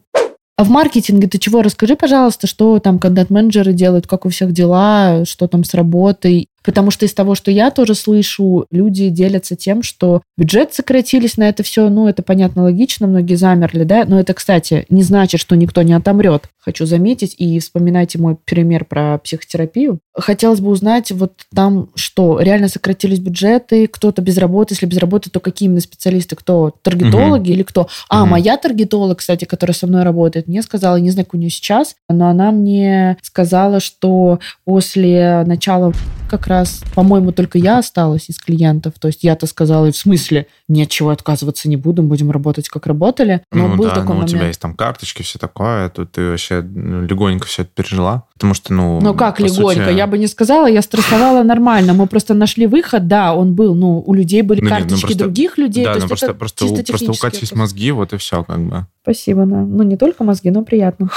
А 0.57 0.63
в 0.65 0.69
маркетинге 0.69 1.27
ты 1.27 1.37
чего? 1.37 1.61
Расскажи, 1.61 1.95
пожалуйста, 1.95 2.45
что 2.45 2.79
там 2.79 2.99
контент-менеджеры 2.99 3.71
делают, 3.71 4.07
как 4.07 4.25
у 4.25 4.29
всех 4.29 4.51
дела, 4.51 5.23
что 5.25 5.47
там 5.47 5.63
с 5.63 5.73
работой. 5.73 6.48
Потому 6.63 6.91
что 6.91 7.05
из 7.05 7.13
того, 7.13 7.35
что 7.35 7.51
я 7.51 7.71
тоже 7.71 7.95
слышу, 7.95 8.65
люди 8.71 9.09
делятся 9.09 9.55
тем, 9.55 9.83
что 9.83 10.21
бюджет 10.37 10.73
сократились 10.73 11.37
на 11.37 11.47
это 11.49 11.63
все. 11.63 11.89
Ну, 11.89 12.07
это 12.07 12.21
понятно, 12.23 12.63
логично, 12.63 13.07
многие 13.07 13.35
замерли, 13.35 13.83
да. 13.83 14.03
Но 14.05 14.19
это, 14.19 14.33
кстати, 14.33 14.85
не 14.89 15.03
значит, 15.03 15.39
что 15.39 15.55
никто 15.55 15.81
не 15.81 15.93
отомрет. 15.93 16.49
Хочу 16.59 16.85
заметить, 16.85 17.35
и 17.37 17.59
вспоминайте 17.59 18.19
мой 18.19 18.35
пример 18.45 18.85
про 18.85 19.17
психотерапию. 19.19 19.99
Хотелось 20.13 20.59
бы 20.59 20.69
узнать, 20.69 21.11
вот 21.11 21.33
там 21.55 21.89
что, 21.95 22.39
реально 22.41 22.67
сократились 22.67 23.19
бюджеты, 23.19 23.87
кто-то 23.87 24.21
без 24.21 24.37
работы, 24.37 24.73
если 24.73 24.85
без 24.85 24.97
работы, 24.97 25.29
то 25.29 25.39
какие 25.39 25.67
именно 25.67 25.79
специалисты, 25.81 26.35
кто, 26.35 26.73
таргетологи 26.81 27.51
или 27.51 27.63
кто? 27.63 27.87
А, 28.09 28.21
Мгм. 28.21 28.31
моя 28.31 28.57
таргетолог, 28.57 29.19
кстати, 29.19 29.45
которая 29.45 29.73
со 29.73 29.87
мной 29.87 30.03
работает, 30.03 30.47
мне 30.47 30.61
сказала, 30.61 30.97
не 30.97 31.09
знаю, 31.11 31.25
как 31.25 31.35
у 31.35 31.37
нее 31.37 31.49
сейчас, 31.49 31.95
но 32.09 32.27
она 32.27 32.51
мне 32.51 33.17
сказала, 33.21 33.79
что 33.79 34.39
после 34.65 35.43
начала 35.45 35.93
как 36.29 36.47
раз, 36.47 36.81
по-моему, 36.95 37.31
только 37.31 37.57
я 37.57 37.79
осталась 37.79 38.29
из 38.29 38.37
клиентов. 38.37 38.93
То 38.99 39.07
есть 39.07 39.23
я-то 39.23 39.47
сказала, 39.47 39.91
в 39.91 39.95
смысле, 39.97 40.47
ничего 40.67 41.09
отказываться 41.09 41.67
не 41.67 41.75
будем, 41.75 42.07
будем 42.07 42.31
работать, 42.31 42.69
как 42.69 42.87
работали. 42.87 43.41
Но 43.51 43.67
ну 43.67 43.75
был 43.75 43.85
да, 43.85 43.95
такой 43.95 44.05
ну, 44.07 44.11
у 44.11 44.15
момент. 44.15 44.29
тебя 44.29 44.47
есть 44.47 44.61
там 44.61 44.75
карточки, 44.75 45.23
все 45.23 45.39
такое, 45.39 45.89
тут 45.89 46.11
ты 46.11 46.29
вообще 46.29 46.61
ну, 46.61 47.01
легонько 47.01 47.47
все 47.47 47.63
это 47.63 47.71
пережила. 47.73 48.23
Потому 48.33 48.53
что, 48.53 48.73
ну... 48.73 49.01
Ну 49.01 49.13
как 49.13 49.39
легонько? 49.39 49.85
сути- 49.85 49.97
Я 49.97 50.07
бы 50.07 50.17
не 50.17 50.27
сказала, 50.27 50.67
я 50.67 50.81
стрессовала 50.81 51.43
нормально. 51.43 51.93
Мы 51.93 52.07
просто 52.07 52.33
нашли 52.33 52.67
выход, 52.67 53.07
да, 53.07 53.33
он 53.33 53.53
был. 53.53 53.75
Ну, 53.75 54.01
у 54.05 54.13
людей 54.13 54.43
были 54.43 54.61
Ну, 54.61 54.69
нет, 54.69 54.73
ну, 54.73 54.79
карточки 54.79 55.01
просто- 55.01 55.23
других 55.23 55.57
людей. 55.57 55.83
Да, 55.83 55.93
то 55.93 55.99
ну 55.99 56.03
есть 56.03 56.07
просто, 56.07 56.25
это 56.27 56.35
просто, 56.35 56.65
у, 56.65 56.69
чисто 56.69 56.83
просто 56.85 57.05
у 57.05 57.09
есть 57.09 57.23
вопрос. 57.23 57.51
мозги, 57.51 57.91
вот 57.91 58.13
и 58.13 58.17
все, 58.17 58.43
как 58.43 58.59
бы. 58.59 58.85
Спасибо, 59.01 59.45
да. 59.45 59.57
Ну, 59.57 59.83
не 59.83 59.97
только 59.97 60.23
мозги, 60.23 60.51
но 60.51 60.63
приятно. 60.63 61.09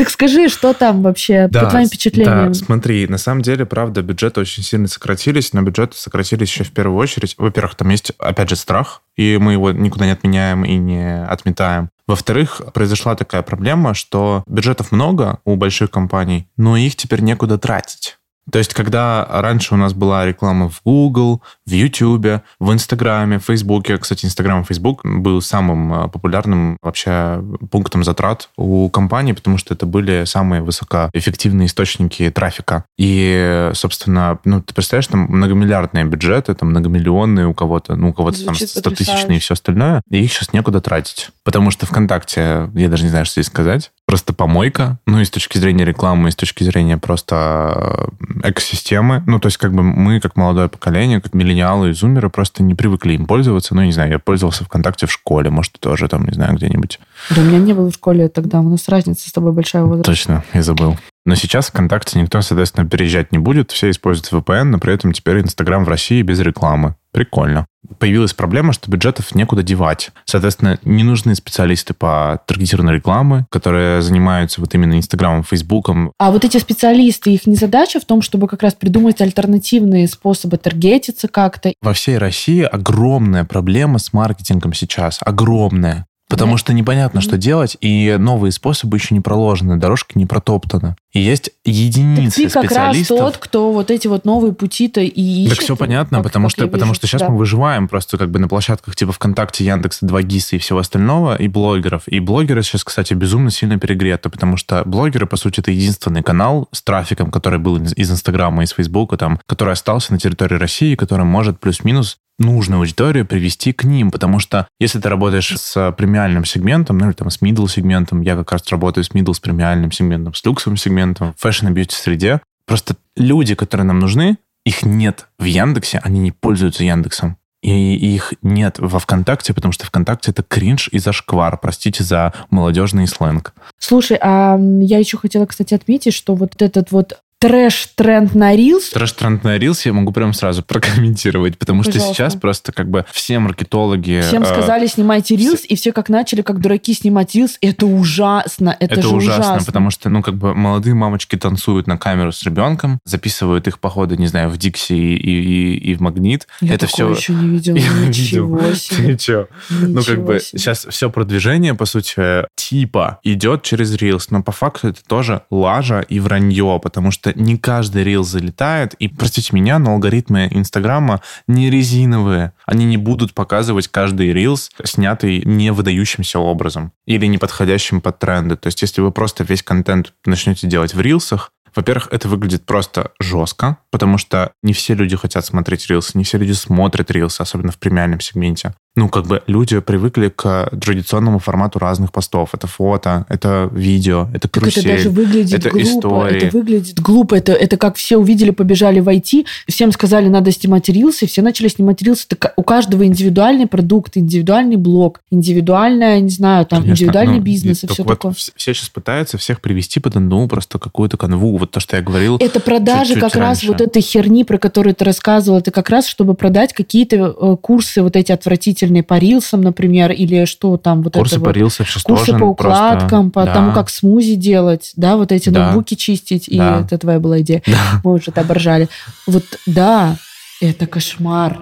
Так 0.00 0.08
скажи, 0.08 0.48
что 0.48 0.72
там 0.72 1.02
вообще 1.02 1.46
по 1.52 1.66
твоим 1.66 1.86
впечатлениям? 1.86 2.52
Да, 2.52 2.54
смотри, 2.54 3.06
на 3.06 3.18
самом 3.18 3.42
деле, 3.42 3.66
правда, 3.66 4.00
бюджеты 4.00 4.40
очень 4.40 4.62
сильно 4.62 4.88
сократились, 4.88 5.52
но 5.52 5.60
бюджеты 5.60 5.94
сократились 5.94 6.48
еще 6.48 6.64
в 6.64 6.70
первую 6.70 6.96
очередь. 6.96 7.34
Во-первых, 7.36 7.74
там 7.74 7.90
есть, 7.90 8.10
опять 8.16 8.48
же, 8.48 8.56
страх, 8.56 9.02
и 9.16 9.36
мы 9.36 9.52
его 9.52 9.72
никуда 9.72 10.06
не 10.06 10.12
отменяем 10.12 10.64
и 10.64 10.78
не 10.78 11.22
отметаем. 11.22 11.90
Во-вторых, 12.06 12.62
произошла 12.72 13.14
такая 13.14 13.42
проблема, 13.42 13.92
что 13.92 14.42
бюджетов 14.46 14.90
много 14.90 15.38
у 15.44 15.56
больших 15.56 15.90
компаний, 15.90 16.48
но 16.56 16.78
их 16.78 16.96
теперь 16.96 17.20
некуда 17.20 17.58
тратить. 17.58 18.16
То 18.50 18.58
есть, 18.58 18.74
когда 18.74 19.26
раньше 19.28 19.74
у 19.74 19.76
нас 19.76 19.92
была 19.92 20.26
реклама 20.26 20.68
в 20.68 20.80
Google, 20.84 21.42
в 21.66 21.70
YouTube, 21.70 22.42
в 22.58 22.72
Инстаграме, 22.72 23.38
в 23.38 23.44
Фейсбуке, 23.44 23.96
кстати, 23.98 24.26
Инстаграм 24.26 24.62
и 24.62 24.64
Фейсбук 24.64 25.00
был 25.04 25.40
самым 25.40 25.92
э, 25.92 26.08
популярным 26.08 26.76
вообще 26.82 27.42
пунктом 27.70 28.04
затрат 28.04 28.48
у 28.56 28.88
компании, 28.90 29.32
потому 29.32 29.58
что 29.58 29.74
это 29.74 29.86
были 29.86 30.24
самые 30.24 30.62
высокоэффективные 30.62 31.66
источники 31.66 32.30
трафика. 32.30 32.84
И, 32.98 33.70
собственно, 33.74 34.38
ну, 34.44 34.62
ты 34.62 34.74
представляешь, 34.74 35.06
там 35.06 35.20
многомиллиардные 35.20 36.04
бюджеты, 36.04 36.54
там 36.54 36.70
многомиллионные 36.70 37.46
у 37.46 37.54
кого-то, 37.54 37.96
ну, 37.96 38.10
у 38.10 38.12
кого-то 38.12 38.44
там 38.44 38.54
Звучит 38.54 38.70
100 38.70 38.90
тысячные 38.90 39.38
и 39.38 39.40
все 39.40 39.54
остальное, 39.54 40.02
и 40.10 40.22
их 40.24 40.32
сейчас 40.32 40.52
некуда 40.52 40.80
тратить. 40.80 41.30
Потому 41.44 41.70
что 41.70 41.86
ВКонтакте, 41.86 42.70
я 42.74 42.88
даже 42.88 43.04
не 43.04 43.10
знаю, 43.10 43.24
что 43.24 43.34
здесь 43.34 43.46
сказать, 43.46 43.92
просто 44.10 44.32
помойка, 44.32 44.98
ну 45.06 45.20
и 45.20 45.24
с 45.24 45.30
точки 45.30 45.56
зрения 45.56 45.84
рекламы, 45.84 46.28
и 46.28 46.32
с 46.32 46.34
точки 46.34 46.64
зрения 46.64 46.98
просто 46.98 48.10
э, 48.42 48.48
экосистемы. 48.48 49.22
Ну, 49.28 49.38
то 49.38 49.46
есть 49.46 49.56
как 49.56 49.72
бы 49.72 49.84
мы, 49.84 50.18
как 50.18 50.34
молодое 50.34 50.68
поколение, 50.68 51.20
как 51.20 51.32
миллениалы 51.32 51.90
и 51.90 51.92
зумеры, 51.92 52.28
просто 52.28 52.64
не 52.64 52.74
привыкли 52.74 53.12
им 53.12 53.26
пользоваться. 53.26 53.72
Ну, 53.72 53.84
не 53.84 53.92
знаю, 53.92 54.10
я 54.10 54.18
пользовался 54.18 54.64
ВКонтакте 54.64 55.06
в 55.06 55.12
школе, 55.12 55.50
может, 55.50 55.78
тоже 55.78 56.08
там, 56.08 56.24
не 56.24 56.32
знаю, 56.32 56.56
где-нибудь. 56.56 56.98
Да 57.30 57.40
у 57.40 57.44
меня 57.44 57.58
не 57.58 57.72
было 57.72 57.88
в 57.88 57.94
школе 57.94 58.28
тогда, 58.28 58.58
у 58.58 58.68
нас 58.68 58.88
разница 58.88 59.28
с 59.28 59.32
тобой 59.32 59.52
большая 59.52 59.84
возраст. 59.84 60.06
Точно, 60.06 60.42
я 60.54 60.62
забыл. 60.62 60.96
Но 61.26 61.34
сейчас 61.34 61.68
ВКонтакте 61.68 62.18
никто, 62.18 62.40
соответственно, 62.40 62.88
переезжать 62.88 63.32
не 63.32 63.38
будет. 63.38 63.70
Все 63.70 63.90
используют 63.90 64.32
VPN, 64.32 64.64
но 64.64 64.78
при 64.78 64.94
этом 64.94 65.12
теперь 65.12 65.40
Инстаграм 65.40 65.84
в 65.84 65.88
России 65.88 66.22
без 66.22 66.40
рекламы. 66.40 66.94
Прикольно. 67.12 67.66
Появилась 67.98 68.34
проблема, 68.34 68.72
что 68.72 68.90
бюджетов 68.90 69.34
некуда 69.34 69.62
девать. 69.62 70.10
Соответственно, 70.24 70.78
не 70.84 71.02
нужны 71.02 71.34
специалисты 71.34 71.92
по 71.92 72.40
таргетированной 72.46 72.94
рекламы, 72.94 73.46
которые 73.50 74.00
занимаются 74.00 74.60
вот 74.60 74.74
именно 74.74 74.96
Инстаграмом, 74.96 75.42
Фейсбуком. 75.42 76.12
А 76.18 76.30
вот 76.30 76.44
эти 76.44 76.58
специалисты, 76.58 77.32
их 77.32 77.46
не 77.46 77.56
задача 77.56 77.98
в 77.98 78.04
том, 78.04 78.22
чтобы 78.22 78.46
как 78.46 78.62
раз 78.62 78.74
придумать 78.74 79.20
альтернативные 79.20 80.06
способы 80.08 80.56
таргетиться 80.56 81.26
как-то. 81.26 81.72
Во 81.82 81.92
всей 81.92 82.18
России 82.18 82.62
огромная 82.62 83.44
проблема 83.44 83.98
с 83.98 84.12
маркетингом 84.12 84.72
сейчас. 84.72 85.18
Огромная. 85.22 86.06
Потому 86.30 86.52
Да. 86.52 86.58
что 86.58 86.72
непонятно, 86.72 87.20
что 87.20 87.36
делать, 87.36 87.76
и 87.80 88.16
новые 88.18 88.52
способы 88.52 88.96
еще 88.96 89.14
не 89.14 89.20
проложены, 89.20 89.76
дорожка 89.76 90.12
не 90.14 90.26
протоптана. 90.26 90.96
И 91.12 91.18
есть 91.20 91.46
Так 91.64 91.74
единицы 91.74 92.44
ты 92.44 92.48
как 92.48 92.62
раз 92.70 92.94
специалистов. 92.94 93.18
тот, 93.18 93.36
кто 93.38 93.72
вот 93.72 93.90
эти 93.90 94.06
вот 94.06 94.24
новые 94.24 94.52
пути-то 94.52 95.00
и 95.00 95.10
ищет. 95.10 95.56
Так 95.56 95.64
все 95.64 95.74
понятно, 95.74 96.22
потому 96.22 96.48
что, 96.48 96.68
потому 96.68 96.94
что 96.94 97.08
сейчас 97.08 97.22
да. 97.22 97.30
мы 97.30 97.36
выживаем 97.36 97.88
просто 97.88 98.16
как 98.16 98.30
бы 98.30 98.38
на 98.38 98.46
площадках 98.46 98.94
типа 98.94 99.10
ВКонтакте, 99.10 99.64
Яндекса, 99.64 100.06
2GIS 100.06 100.50
и 100.52 100.58
всего 100.58 100.78
остального, 100.78 101.34
и 101.34 101.48
блогеров. 101.48 102.04
И 102.06 102.20
блогеры 102.20 102.62
сейчас, 102.62 102.84
кстати, 102.84 103.12
безумно 103.14 103.50
сильно 103.50 103.76
перегреты, 103.76 104.30
потому 104.30 104.56
что 104.56 104.84
блогеры, 104.86 105.26
по 105.26 105.36
сути, 105.36 105.58
это 105.58 105.72
единственный 105.72 106.22
канал 106.22 106.68
с 106.70 106.80
трафиком, 106.80 107.32
который 107.32 107.58
был 107.58 107.76
из 107.78 108.08
Инстаграма, 108.08 108.62
из 108.62 108.70
Фейсбука, 108.70 109.16
там, 109.16 109.40
который 109.46 109.72
остался 109.72 110.12
на 110.12 110.20
территории 110.20 110.54
России, 110.54 110.94
который 110.94 111.24
может 111.24 111.58
плюс-минус 111.58 112.18
нужную 112.40 112.80
аудиторию 112.80 113.26
привести 113.26 113.72
к 113.72 113.84
ним, 113.84 114.10
потому 114.10 114.40
что 114.40 114.66
если 114.80 114.98
ты 114.98 115.08
работаешь 115.08 115.56
с 115.56 115.92
премиальным 115.92 116.44
сегментом, 116.44 116.98
ну 116.98 117.06
или 117.06 117.12
там 117.12 117.30
с 117.30 117.40
middle 117.40 117.68
сегментом, 117.68 118.22
я 118.22 118.34
как 118.34 118.50
раз 118.52 118.66
работаю 118.70 119.04
с 119.04 119.10
middle, 119.10 119.34
с 119.34 119.40
премиальным 119.40 119.92
сегментом, 119.92 120.34
с 120.34 120.44
люксовым 120.44 120.76
сегментом, 120.76 121.34
в 121.34 121.40
fashion 121.40 121.68
и 121.68 121.70
beauty 121.70 121.94
среде, 121.94 122.40
просто 122.66 122.96
люди, 123.16 123.54
которые 123.54 123.86
нам 123.86 123.98
нужны, 123.98 124.38
их 124.64 124.82
нет 124.84 125.28
в 125.38 125.44
Яндексе, 125.44 126.00
они 126.02 126.20
не 126.20 126.32
пользуются 126.32 126.84
Яндексом. 126.84 127.36
И 127.62 127.94
их 128.14 128.32
нет 128.40 128.78
во 128.78 128.98
ВКонтакте, 128.98 129.52
потому 129.52 129.72
что 129.72 129.84
ВКонтакте 129.84 130.30
это 130.30 130.42
кринж 130.42 130.88
и 130.92 130.98
зашквар. 130.98 131.58
Простите 131.58 132.02
за 132.02 132.32
молодежный 132.48 133.06
сленг. 133.06 133.52
Слушай, 133.78 134.18
а 134.20 134.58
я 134.80 134.98
еще 134.98 135.18
хотела, 135.18 135.44
кстати, 135.44 135.74
отметить, 135.74 136.14
что 136.14 136.34
вот 136.34 136.62
этот 136.62 136.90
вот 136.90 137.20
трэш-тренд 137.40 138.34
на 138.34 138.54
Reels, 138.54 138.92
Трэш-тренд 138.92 139.44
на 139.44 139.56
Reels 139.56 139.80
я 139.84 139.94
могу 139.94 140.12
прям 140.12 140.34
сразу 140.34 140.62
прокомментировать, 140.62 141.56
потому 141.56 141.82
что 141.82 141.92
Пожалуйста. 141.92 142.14
сейчас 142.14 142.34
просто 142.34 142.72
как 142.72 142.90
бы 142.90 143.06
все 143.12 143.38
маркетологи... 143.38 144.20
всем 144.20 144.42
э, 144.42 144.46
сказали, 144.46 144.86
снимайте 144.86 145.36
Reels, 145.36 145.64
и 145.64 145.74
все 145.74 145.92
как 145.92 146.10
начали, 146.10 146.42
как 146.42 146.60
дураки, 146.60 146.92
снимать 146.92 147.34
Reels. 147.34 147.52
Это 147.62 147.86
ужасно, 147.86 148.76
это, 148.78 148.94
Это, 148.94 149.02
же 149.02 149.08
ужасно, 149.08 149.44
ужасно. 149.44 149.66
потому 149.66 149.90
что, 149.90 150.10
ну, 150.10 150.22
как 150.22 150.34
бы 150.34 150.54
молодые 150.54 150.94
мамочки 150.94 151.36
танцуют 151.36 151.86
на 151.86 151.96
камеру 151.96 152.30
с 152.30 152.42
ребенком, 152.42 153.00
записывают 153.06 153.66
их 153.66 153.78
походы, 153.78 154.18
не 154.18 154.26
знаю, 154.26 154.50
в 154.50 154.58
Дикси 154.58 154.92
и, 154.92 155.14
и, 155.16 155.76
и 155.78 155.94
в 155.94 156.00
Магнит. 156.02 156.46
Я 156.60 156.74
это 156.74 156.86
все... 156.86 157.10
еще 157.10 157.32
не 157.32 157.48
видела, 157.48 157.76
ничего 158.06 158.74
себе. 158.74 159.06
Ты 159.10 159.16
чё? 159.16 159.48
Ну, 159.70 160.02
как 160.02 160.08
Ничего 160.08 160.22
бы 160.24 160.40
себе. 160.40 160.58
сейчас 160.58 160.86
все 160.90 161.10
продвижение, 161.10 161.74
по 161.74 161.86
сути, 161.86 162.46
типа 162.54 163.18
идет 163.22 163.62
через 163.62 163.96
Reels, 163.96 164.26
но 164.28 164.42
по 164.42 164.52
факту 164.52 164.88
это 164.88 165.02
тоже 165.06 165.42
лажа 165.50 166.00
и 166.00 166.20
вранье, 166.20 166.78
потому 166.82 167.10
что 167.10 167.29
не 167.34 167.56
каждый 167.56 168.04
Reels 168.04 168.24
залетает, 168.24 168.94
и, 168.94 169.08
простите 169.08 169.54
меня, 169.54 169.78
но 169.78 169.92
алгоритмы 169.92 170.48
Инстаграма 170.50 171.20
не 171.46 171.70
резиновые. 171.70 172.52
Они 172.66 172.84
не 172.84 172.96
будут 172.96 173.34
показывать 173.34 173.88
каждый 173.88 174.32
Reels, 174.32 174.70
снятый 174.84 175.42
не 175.44 175.72
выдающимся 175.72 176.38
образом 176.38 176.92
или 177.06 177.26
не 177.26 177.38
подходящим 177.38 178.00
под 178.00 178.18
тренды. 178.18 178.56
То 178.56 178.66
есть, 178.68 178.82
если 178.82 179.00
вы 179.00 179.12
просто 179.12 179.44
весь 179.44 179.62
контент 179.62 180.12
начнете 180.24 180.66
делать 180.66 180.94
в 180.94 181.00
Рилсах, 181.00 181.52
во-первых, 181.74 182.08
это 182.10 182.28
выглядит 182.28 182.66
просто 182.66 183.12
жестко, 183.20 183.78
потому 183.90 184.18
что 184.18 184.52
не 184.62 184.72
все 184.72 184.94
люди 184.94 185.16
хотят 185.16 185.44
смотреть 185.46 185.86
рилсы, 185.88 186.18
не 186.18 186.24
все 186.24 186.38
люди 186.38 186.52
смотрят 186.52 187.10
рилсы, 187.10 187.40
особенно 187.40 187.72
в 187.72 187.78
премиальном 187.78 188.20
сегменте. 188.20 188.74
Ну, 189.00 189.08
как 189.08 189.26
бы 189.26 189.42
люди 189.46 189.80
привыкли 189.80 190.28
к 190.28 190.68
традиционному 190.78 191.38
формату 191.38 191.78
разных 191.78 192.12
постов. 192.12 192.50
Это 192.52 192.66
фото, 192.66 193.24
это 193.30 193.70
видео, 193.72 194.28
это 194.34 194.46
Так 194.46 194.58
это 194.58 194.60
карусель. 194.60 194.88
даже 194.96 195.08
выглядит 195.08 195.58
это 195.58 195.70
глупо. 195.70 195.88
истории. 195.88 196.36
Это 196.46 196.56
выглядит 196.58 197.00
глупо. 197.00 197.34
Это, 197.34 197.52
это 197.52 197.78
как 197.78 197.96
все 197.96 198.18
увидели, 198.18 198.50
побежали 198.50 199.00
войти, 199.00 199.46
всем 199.66 199.90
сказали, 199.92 200.28
надо 200.28 200.52
снимать 200.52 200.90
рилсы, 200.90 201.26
все 201.26 201.40
начали 201.40 201.68
снимать 201.68 202.02
рилсы. 202.02 202.26
Так 202.28 202.52
у 202.56 202.62
каждого 202.62 203.06
индивидуальный 203.06 203.66
продукт, 203.66 204.18
индивидуальный 204.18 204.76
блог, 204.76 205.22
индивидуальная, 205.30 206.20
не 206.20 206.28
знаю, 206.28 206.66
там, 206.66 206.82
Конечно, 206.82 207.04
индивидуальный 207.04 207.38
ну, 207.38 207.42
бизнес 207.42 207.84
и 207.84 207.86
все 207.86 208.02
вот 208.02 208.18
такое. 208.18 208.32
вс- 208.32 208.52
Все 208.54 208.74
сейчас 208.74 208.90
пытаются 208.90 209.38
всех 209.38 209.62
привести 209.62 209.98
под 209.98 210.16
одну 210.16 210.46
просто 210.46 210.78
какую-то 210.78 211.16
канву. 211.16 211.56
Вот 211.56 211.70
то, 211.70 211.80
что 211.80 211.96
я 211.96 212.02
говорил. 212.02 212.36
Это 212.36 212.60
продажи 212.60 213.14
чуть-чуть 213.14 213.20
как 213.22 213.34
раз 213.36 213.60
раньше. 213.62 213.68
вот 213.68 213.80
этой 213.80 214.02
херни, 214.02 214.44
про 214.44 214.58
которую 214.58 214.94
ты 214.94 215.06
рассказывал. 215.06 215.58
Это 215.58 215.70
как 215.70 215.88
раз, 215.88 216.06
чтобы 216.06 216.34
продать 216.34 216.74
какие-то 216.74 217.16
э, 217.40 217.56
курсы 217.62 218.02
вот 218.02 218.14
эти 218.14 218.30
отвратительные 218.30 218.89
по 218.98 219.14
рилсам, 219.18 219.60
например, 219.60 220.10
или 220.10 220.44
что 220.44 220.76
там 220.76 221.02
вот 221.02 221.14
Курсы 221.14 221.36
это 221.36 221.40
по 221.40 221.46
вот. 221.50 221.56
рилсам 221.56 221.86
сейчас 221.86 222.02
Курсы 222.02 222.36
по 222.36 222.44
укладкам, 222.44 223.30
по 223.30 223.42
просто- 223.42 223.54
тому, 223.54 223.68
да. 223.68 223.74
как 223.74 223.88
смузи 223.90 224.34
делать, 224.34 224.90
да, 224.96 225.16
вот 225.16 225.30
эти 225.30 225.48
Да. 225.50 225.66
ноутбуки 225.66 225.94
чистить, 225.94 226.48
и 226.48 226.58
Да. 226.58 226.80
это 226.80 226.98
твоя 226.98 227.20
была 227.20 227.40
идея. 227.40 227.62
Да. 227.66 228.00
Мы 228.02 228.14
уже 228.14 228.32
это 228.32 228.40
оборжали. 228.40 228.88
Вот 229.28 229.44
да, 229.66 230.16
это 230.60 230.86
кошмар. 230.88 231.56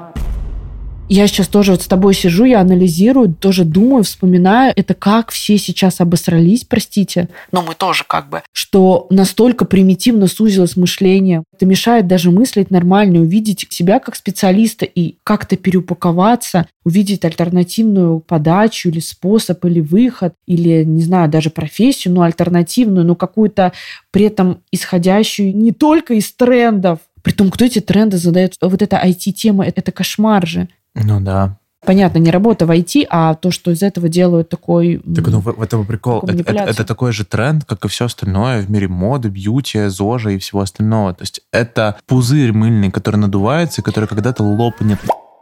Я 1.11 1.27
сейчас 1.27 1.49
тоже 1.49 1.73
вот 1.73 1.83
с 1.83 1.87
тобой 1.87 2.13
сижу, 2.13 2.45
я 2.45 2.61
анализирую, 2.61 3.35
тоже 3.35 3.65
думаю, 3.65 4.05
вспоминаю, 4.05 4.75
это 4.77 4.93
как 4.93 5.31
все 5.31 5.57
сейчас 5.57 6.03
обосрались, 6.03 6.65
простите. 6.65 7.29
Но 7.51 7.63
мы 7.63 7.75
тоже 7.75 8.05
как 8.07 8.29
бы. 8.29 8.43
Что 8.53 9.07
настолько 9.09 9.65
примитивно 9.65 10.27
сузилось 10.27 10.77
мышление. 10.77 11.45
Это 11.55 11.65
мешает 11.65 12.07
даже 12.07 12.31
мыслить 12.31 12.71
нормально, 12.71 13.21
увидеть 13.21 13.67
себя 13.71 14.01
как 14.01 14.17
специалиста 14.17 14.85
и 14.85 15.17
как-то 15.25 15.57
переупаковаться, 15.57 16.67
увидеть 16.85 17.25
альтернативную 17.25 18.21
подачу 18.21 18.91
или 18.91 19.01
способ, 19.01 19.65
или 19.65 19.81
выход, 19.81 20.35
или, 20.47 20.85
не 20.85 21.03
знаю, 21.03 21.31
даже 21.31 21.49
профессию, 21.49 22.13
но 22.13 22.23
альтернативную, 22.23 23.07
но 23.07 23.15
какую-то 23.15 23.73
при 24.11 24.27
этом 24.27 24.61
исходящую 24.73 25.57
не 25.57 25.73
только 25.73 26.15
из 26.15 26.31
трендов. 26.33 26.99
Притом, 27.23 27.51
кто 27.51 27.65
эти 27.65 27.81
тренды 27.81 28.19
задает? 28.19 28.55
Вот 28.61 28.83
эта 28.83 28.97
IT-тема, 28.97 29.67
это, 29.67 29.81
это 29.81 29.93
кошмар 29.93 30.47
же. 30.47 30.69
Ну 31.05 31.21
да. 31.21 31.57
Понятно, 31.87 32.19
не 32.19 32.31
работа 32.33 32.67
в 32.67 32.71
IT, 32.73 33.07
а 33.09 33.35
то, 33.35 33.53
что 33.53 33.71
из 33.71 33.83
этого 33.85 34.09
делают 34.09 34.49
такой... 34.49 34.99
Так, 35.15 35.29
ну, 35.29 35.39
в, 35.41 35.45
в 35.45 35.63
этом 35.63 35.87
прикол. 35.87 36.21
Это, 36.27 36.33
это- 36.43 36.71
это 36.71 36.85
такой 36.85 37.13
же 37.13 37.25
тренд, 37.25 37.65
как 37.65 37.85
и 37.85 37.89
все 37.89 38.07
остальное 38.07 38.63
в 38.63 38.71
мире 38.71 38.89
моды, 38.89 39.29
бьюти, 39.29 39.87
зожа 39.87 40.31
и 40.31 40.39
всего 40.39 40.61
остального. 40.63 41.15
То 41.15 41.23
есть 41.23 41.41
это 41.53 41.97
пузырь 42.07 42.53
мыльный, 42.53 42.91
который 42.91 43.17
надувается 43.17 43.81
и 43.81 43.85
который 43.85 44.07
когда-то 44.09 44.43
лопнет. 44.43 44.99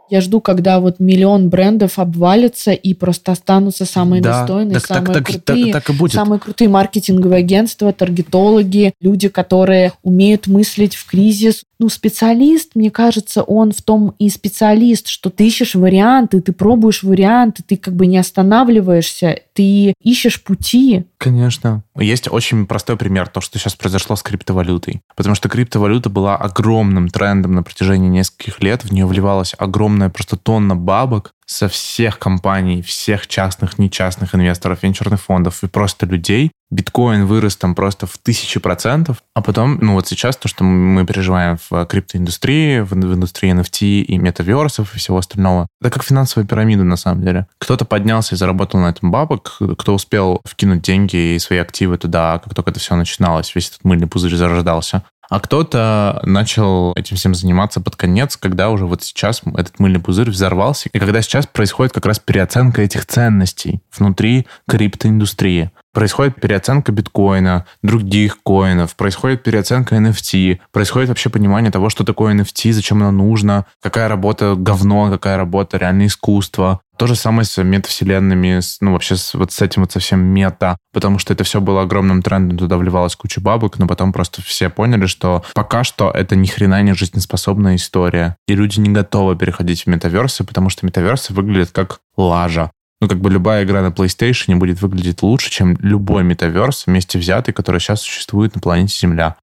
Я 0.09 0.21
жду, 0.21 0.39
когда 0.39 0.79
вот 0.79 0.99
миллион 0.99 1.49
брендов 1.49 1.99
обвалится 1.99 2.71
и 2.71 2.93
просто 2.93 3.33
останутся 3.33 3.85
самые 3.85 4.21
Да, 4.21 4.39
достойные, 4.41 4.73
так- 4.75 4.87
так- 4.87 4.97
самые 4.97 5.13
так- 5.13 5.25
крутые. 5.25 5.73
так- 5.73 5.83
так 5.85 5.95
и 5.95 5.97
будет. 5.97 6.13
Самые 6.13 6.39
крутые 6.39 6.69
маркетинговые 6.69 7.39
агентства, 7.39 7.91
таргетологи, 7.93 8.93
люди, 9.01 9.27
которые 9.27 9.93
умеют 10.03 10.47
мыслить 10.47 10.95
в 10.95 11.09
кризис. 11.09 11.63
Ну, 11.79 11.89
специалист, 11.89 12.71
мне 12.73 12.89
кажется, 12.89 13.43
он 13.43 13.71
в 13.71 13.81
том 13.83 14.15
и 14.17 14.29
специалист, 14.29 15.07
что 15.07 15.29
ты 15.29 15.45
ищешь 15.45 15.75
варианты, 15.75 16.41
ты 16.41 16.51
пробуешь 16.51 17.03
варианты, 17.03 17.61
ты 17.67 17.77
как 17.77 17.95
бы 17.95 18.07
не 18.07 18.17
останавливаешься, 18.17 19.39
ты 19.53 19.93
ищешь 20.01 20.41
пути. 20.43 21.03
Конечно. 21.17 21.83
Есть 21.97 22.31
очень 22.31 22.67
простой 22.67 22.95
пример, 22.95 23.27
то, 23.27 23.41
что 23.41 23.57
сейчас 23.57 23.75
произошло 23.75 24.15
с 24.15 24.21
криптовалютой. 24.21 25.01
Потому 25.15 25.35
что 25.35 25.49
криптовалюта 25.49 26.09
была 26.09 26.35
огромным 26.37 27.09
трендом 27.09 27.55
на 27.55 27.63
протяжении 27.63 28.09
нескольких 28.09 28.61
лет, 28.61 28.83
в 28.83 28.91
нее 28.91 29.05
огромное 29.05 29.55
огромная 29.55 30.09
просто 30.09 30.37
тонна 30.37 30.75
бабок 30.75 31.33
со 31.47 31.69
всех 31.69 32.19
компаний, 32.19 32.81
всех 32.81 33.25
частных, 33.27 33.79
нечастных 33.79 34.35
инвесторов, 34.35 34.83
венчурных 34.83 35.21
фондов 35.21 35.63
и 35.63 35.67
просто 35.67 36.05
людей. 36.05 36.51
Биткоин 36.69 37.25
вырос 37.25 37.55
там 37.55 37.73
просто 37.75 38.05
в 38.07 38.17
тысячи 38.17 38.59
процентов. 38.59 39.23
А 39.33 39.41
потом, 39.41 39.77
ну 39.79 39.93
вот 39.93 40.05
сейчас 40.07 40.35
то, 40.35 40.49
что 40.49 40.65
мы 40.65 41.05
переживаем 41.05 41.57
в 41.69 41.85
криптоиндустрии, 41.85 42.81
в, 42.81 42.93
индустрии 42.93 43.53
NFT 43.53 44.01
и 44.01 44.17
метаверсов 44.17 44.93
и 44.93 44.99
всего 44.99 45.17
остального, 45.17 45.67
это 45.79 45.89
как 45.89 46.03
финансовая 46.03 46.45
пирамида 46.45 46.83
на 46.83 46.97
самом 46.97 47.23
деле. 47.23 47.47
Кто-то 47.57 47.85
поднялся 47.85 48.35
и 48.35 48.37
заработал 48.37 48.81
на 48.81 48.87
этом 48.87 49.11
бабок, 49.11 49.57
кто 49.77 49.93
успел 49.93 50.41
вкинуть 50.43 50.81
деньги 50.81 51.35
и 51.35 51.39
свои 51.39 51.59
активы 51.59 51.97
туда, 51.97 52.41
как 52.43 52.53
только 52.53 52.71
это 52.71 52.81
все 52.81 52.95
начиналось, 52.95 53.55
весь 53.55 53.69
этот 53.69 53.85
мыльный 53.85 54.07
пузырь 54.07 54.35
зарождался. 54.35 55.03
А 55.29 55.39
кто-то 55.39 56.21
начал 56.23 56.93
этим 56.93 57.17
всем 57.17 57.35
заниматься 57.35 57.81
под 57.81 57.95
конец, 57.95 58.37
когда 58.37 58.69
уже 58.69 58.85
вот 58.85 59.03
сейчас 59.03 59.41
этот 59.57 59.79
мыльный 59.79 59.99
пузырь 59.99 60.29
взорвался, 60.29 60.89
и 60.91 60.99
когда 60.99 61.21
сейчас 61.21 61.45
происходит 61.47 61.93
как 61.93 62.05
раз 62.05 62.19
переоценка 62.19 62.81
этих 62.81 63.05
ценностей 63.05 63.81
внутри 63.97 64.47
криптоиндустрии. 64.69 65.71
Происходит 65.93 66.39
переоценка 66.39 66.91
биткоина, 66.91 67.65
других 67.81 68.43
коинов, 68.43 68.95
происходит 68.95 69.43
переоценка 69.43 69.95
NFT, 69.95 70.59
происходит 70.71 71.09
вообще 71.09 71.29
понимание 71.29 71.71
того, 71.71 71.89
что 71.89 72.03
такое 72.03 72.35
NFT, 72.35 72.71
зачем 72.71 73.01
оно 73.01 73.11
нужно, 73.11 73.65
какая 73.81 74.07
работа 74.07 74.55
говно, 74.55 75.09
какая 75.09 75.37
работа 75.37 75.77
реальное 75.77 76.05
искусство. 76.05 76.81
То 76.97 77.07
же 77.07 77.15
самое 77.15 77.45
с 77.45 77.61
метавселенными, 77.61 78.59
ну 78.81 78.93
вообще 78.93 79.15
с, 79.15 79.33
вот 79.35 79.51
с 79.51 79.61
этим 79.61 79.83
вот 79.83 79.91
совсем 79.91 80.19
мета, 80.19 80.77
потому 80.93 81.19
что 81.19 81.33
это 81.33 81.43
все 81.43 81.61
было 81.61 81.83
огромным 81.83 82.23
трендом, 82.23 82.57
туда 82.57 82.77
вливалась 82.77 83.15
куча 83.15 83.39
бабок, 83.39 83.77
но 83.77 83.87
потом 83.87 84.11
просто 84.11 84.41
все 84.41 84.69
поняли, 84.69 85.05
что 85.05 85.43
пока 85.53 85.83
что 85.83 86.09
это 86.09 86.35
ни 86.35 86.47
хрена 86.47 86.81
не 86.81 86.93
жизнеспособная 86.93 87.75
история, 87.75 88.35
и 88.47 88.55
люди 88.55 88.79
не 88.79 88.89
готовы 88.89 89.35
переходить 89.35 89.83
в 89.83 89.87
метаверсы, 89.87 90.43
потому 90.43 90.69
что 90.69 90.85
метаверсы 90.85 91.33
выглядят 91.33 91.71
как 91.71 91.99
лажа 92.15 92.71
ну, 92.99 93.07
как 93.07 93.19
бы 93.19 93.29
любая 93.29 93.63
игра 93.63 93.81
на 93.81 93.87
PlayStation 93.87 94.55
будет 94.55 94.81
выглядеть 94.81 95.21
лучше, 95.21 95.51
чем 95.51 95.77
любой 95.79 96.23
метаверс 96.23 96.87
вместе 96.87 97.19
взятый, 97.19 97.53
который 97.53 97.79
сейчас 97.79 98.01
существует 98.01 98.55
на 98.55 98.61
планете 98.61 98.97
Земля. 98.99 99.35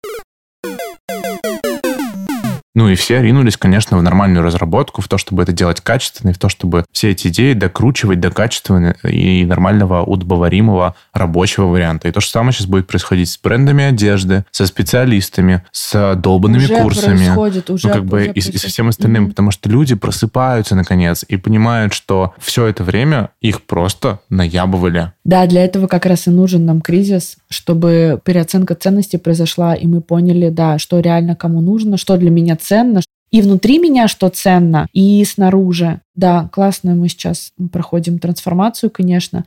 Ну 2.75 2.89
и 2.89 2.97
все 2.97 3.23
ринулись, 3.23 3.57
конечно, 3.57 3.97
в 3.97 4.03
нормальную 4.03 4.43
разработку, 4.43 5.01
в 5.01 5.09
то, 5.09 5.17
чтобы 5.17 5.43
это 5.45 5.53
делать 5.53 5.81
качественно, 5.81 6.31
и 6.31 6.33
в 6.33 6.39
то, 6.39 6.49
чтобы 6.49 6.85
все 6.91 7.11
эти 7.11 7.29
идеи 7.29 7.53
докручивать 7.53 8.19
до 8.19 8.31
качественного 8.31 8.95
и 9.05 9.45
нормального, 9.45 10.03
удобоваримого 10.03 10.97
рабочего 11.13 11.67
варианта. 11.67 12.09
И 12.09 12.13
то 12.13 12.21
же 12.21 12.29
самое 12.29 12.53
сейчас 12.53 12.67
будет 12.67 12.87
происходить 12.89 13.31
с 13.31 13.39
брендами 13.39 13.85
одежды, 13.85 14.45
со 14.51 14.67
специалистами, 14.67 15.63
с 15.71 16.17
долбанными 16.17 16.65
уже 16.65 16.81
курсами. 16.81 17.17
Происходит, 17.17 17.71
уже, 17.71 17.89
ну, 17.89 17.95
как 17.95 18.05
бы 18.05 18.23
уже 18.23 18.33
и, 18.33 18.39
и 18.39 18.59
со 18.59 18.69
всем 18.69 18.89
остальным, 18.89 19.27
mm-hmm. 19.27 19.29
потому 19.29 19.51
что 19.53 19.69
люди 19.69 19.95
просыпаются 19.95 20.75
наконец 20.75 21.25
и 21.27 21.37
понимают, 21.37 21.95
что 21.95 22.35
все 22.39 22.67
это 22.67 22.83
время 22.83 23.31
их 23.41 23.63
просто 23.63 24.19
наябывали. 24.29 25.13
Да, 25.23 25.47
для 25.47 25.65
этого 25.65 25.87
как 25.87 26.07
раз 26.07 26.27
и 26.27 26.31
нужен 26.31 26.65
нам 26.67 26.81
кризис, 26.81 27.37
чтобы 27.55 28.21
переоценка 28.25 28.75
ценностей 28.75 29.17
произошла, 29.17 29.75
и 29.75 29.87
мы 29.87 30.01
поняли, 30.01 30.49
да, 30.49 30.79
что 30.79 31.01
реально 31.01 31.37
кому 31.37 31.61
нужно, 31.61 31.97
что 31.97 32.17
для 32.17 32.31
меня 32.31 32.57
ценно, 32.57 33.01
и 33.31 33.41
внутри 33.41 33.79
меня 33.79 34.09
что 34.09 34.29
ценно, 34.29 34.87
и 34.93 35.25
снаружи. 35.25 36.01
Да, 36.15 36.49
классно 36.53 36.95
мы 36.95 37.09
сейчас 37.09 37.53
проходим 37.73 38.19
трансформацию, 38.19 38.91
конечно. 38.91 39.45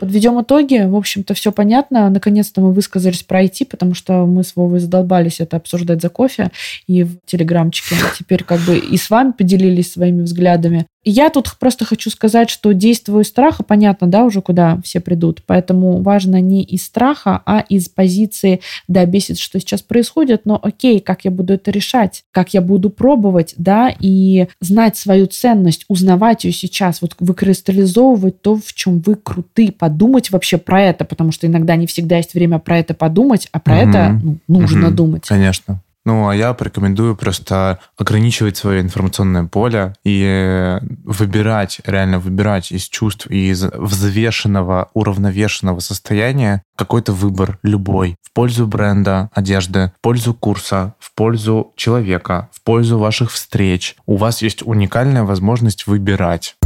Подведем 0.00 0.40
итоги. 0.40 0.86
В 0.86 0.96
общем-то, 0.96 1.32
все 1.34 1.50
понятно. 1.50 2.10
Наконец-то 2.10 2.60
мы 2.60 2.72
высказались 2.72 3.22
про 3.22 3.42
IT, 3.42 3.66
потому 3.70 3.94
что 3.94 4.26
мы 4.26 4.44
с 4.44 4.54
Вовой 4.54 4.80
задолбались 4.80 5.40
это 5.40 5.56
обсуждать 5.56 6.02
за 6.02 6.10
кофе 6.10 6.50
и 6.86 7.04
в 7.04 7.16
телеграмчике. 7.24 7.96
Теперь 8.18 8.44
как 8.44 8.60
бы 8.60 8.76
и 8.76 8.96
с 8.98 9.08
вами 9.08 9.32
поделились 9.32 9.92
своими 9.92 10.22
взглядами. 10.22 10.86
Я 11.04 11.28
тут 11.28 11.54
просто 11.58 11.84
хочу 11.84 12.10
сказать, 12.10 12.48
что 12.48 12.72
действую 12.72 13.22
из 13.22 13.28
страха, 13.28 13.62
понятно, 13.62 14.06
да, 14.06 14.24
уже 14.24 14.40
куда 14.40 14.80
все 14.82 15.00
придут. 15.00 15.42
Поэтому 15.46 16.02
важно 16.02 16.40
не 16.40 16.62
из 16.62 16.84
страха, 16.84 17.42
а 17.44 17.60
из 17.68 17.88
позиции, 17.88 18.60
да, 18.88 19.04
бесит, 19.04 19.38
что 19.38 19.60
сейчас 19.60 19.82
происходит, 19.82 20.46
но 20.46 20.58
окей, 20.62 21.00
как 21.00 21.24
я 21.24 21.30
буду 21.30 21.54
это 21.54 21.70
решать, 21.70 22.24
как 22.30 22.54
я 22.54 22.62
буду 22.62 22.88
пробовать, 22.88 23.54
да, 23.58 23.94
и 24.00 24.46
знать 24.60 24.96
свою 24.96 25.26
ценность, 25.26 25.84
узнавать 25.88 26.44
ее 26.44 26.52
сейчас, 26.52 27.02
вот 27.02 27.14
выкристаллизовывать 27.20 28.40
то, 28.40 28.56
в 28.56 28.72
чем 28.72 29.00
вы 29.00 29.16
круты, 29.16 29.72
подумать 29.72 30.30
вообще 30.30 30.56
про 30.56 30.82
это, 30.82 31.04
потому 31.04 31.32
что 31.32 31.46
иногда 31.46 31.76
не 31.76 31.86
всегда 31.86 32.16
есть 32.16 32.34
время 32.34 32.58
про 32.58 32.78
это 32.78 32.94
подумать, 32.94 33.48
а 33.52 33.60
про 33.60 33.80
угу. 33.80 33.88
это 33.88 34.20
ну, 34.22 34.38
нужно 34.48 34.88
угу. 34.88 34.96
думать. 34.96 35.26
Конечно. 35.26 35.80
Ну, 36.04 36.28
а 36.28 36.34
я 36.34 36.52
порекомендую 36.52 37.16
просто 37.16 37.78
ограничивать 37.96 38.56
свое 38.58 38.82
информационное 38.82 39.44
поле 39.44 39.94
и 40.04 40.78
выбирать, 41.04 41.80
реально 41.86 42.18
выбирать 42.18 42.72
из 42.72 42.84
чувств 42.88 43.26
и 43.30 43.50
из 43.50 43.64
взвешенного, 43.64 44.90
уравновешенного 44.92 45.80
состояния 45.80 46.62
какой-то 46.76 47.12
выбор 47.12 47.58
любой 47.62 48.16
в 48.22 48.32
пользу 48.32 48.66
бренда 48.66 49.30
одежды, 49.32 49.92
в 49.98 50.02
пользу 50.02 50.34
курса, 50.34 50.94
в 50.98 51.14
пользу 51.14 51.72
человека, 51.76 52.50
в 52.52 52.62
пользу 52.62 52.98
ваших 52.98 53.30
встреч. 53.30 53.96
У 54.06 54.16
вас 54.16 54.42
есть 54.42 54.62
уникальная 54.66 55.22
возможность 55.22 55.86
выбирать. 55.86 56.56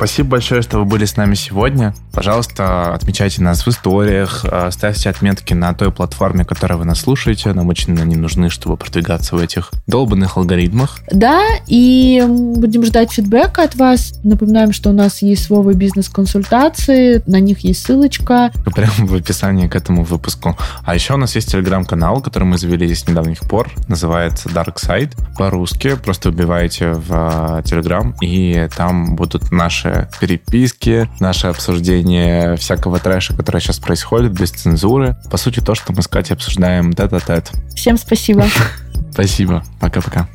Спасибо 0.00 0.30
большое, 0.30 0.62
что 0.62 0.78
вы 0.78 0.86
были 0.86 1.04
с 1.04 1.18
нами 1.18 1.34
сегодня. 1.34 1.94
Пожалуйста, 2.14 2.94
отмечайте 2.94 3.42
нас 3.42 3.66
в 3.66 3.68
историях, 3.68 4.46
э, 4.50 4.70
ставьте 4.72 5.10
отметки 5.10 5.52
на 5.52 5.74
той 5.74 5.92
платформе, 5.92 6.46
которой 6.46 6.78
вы 6.78 6.86
нас 6.86 7.00
слушаете. 7.00 7.52
Нам 7.52 7.68
очень 7.68 8.00
они 8.00 8.16
нужны, 8.16 8.48
чтобы 8.48 8.78
продвигаться 8.78 9.36
в 9.36 9.38
этих 9.40 9.70
долбанных 9.86 10.38
алгоритмах. 10.38 11.00
Да, 11.12 11.42
и 11.66 12.24
будем 12.26 12.82
ждать 12.86 13.12
фидбэка 13.12 13.64
от 13.64 13.74
вас. 13.74 14.14
Напоминаем, 14.24 14.72
что 14.72 14.88
у 14.88 14.94
нас 14.94 15.20
есть 15.20 15.44
слово 15.44 15.74
бизнес-консультации, 15.74 17.22
на 17.26 17.38
них 17.38 17.58
есть 17.58 17.84
ссылочка. 17.84 18.52
Прямо 18.74 19.06
в 19.06 19.14
описании 19.14 19.68
к 19.68 19.76
этому 19.76 20.04
выпуску. 20.04 20.56
А 20.82 20.94
еще 20.94 21.12
у 21.12 21.18
нас 21.18 21.34
есть 21.34 21.52
телеграм-канал, 21.52 22.22
который 22.22 22.44
мы 22.44 22.56
завели 22.56 22.94
с 22.94 23.06
недавних 23.06 23.40
пор. 23.40 23.68
Называется 23.86 24.48
Dark 24.48 24.76
Side. 24.76 25.12
По-русски. 25.36 25.96
Просто 25.96 26.30
вбиваете 26.30 26.92
в 26.92 27.62
телеграм, 27.66 28.14
и 28.22 28.66
там 28.74 29.14
будут 29.14 29.52
наши 29.52 29.89
наши 29.90 30.08
переписки, 30.20 31.08
наше 31.20 31.48
обсуждение 31.48 32.56
всякого 32.56 32.98
трэша, 32.98 33.36
который 33.36 33.60
сейчас 33.60 33.78
происходит, 33.78 34.32
без 34.32 34.50
цензуры. 34.50 35.16
По 35.30 35.36
сути, 35.36 35.60
то, 35.60 35.74
что 35.74 35.92
мы 35.92 36.02
с 36.02 36.08
Катей 36.08 36.34
обсуждаем 36.34 36.92
тет-а-тет. 36.92 37.50
Всем 37.74 37.96
спасибо. 37.96 38.44
Спасибо. 39.12 39.62
Пока-пока. 39.80 40.28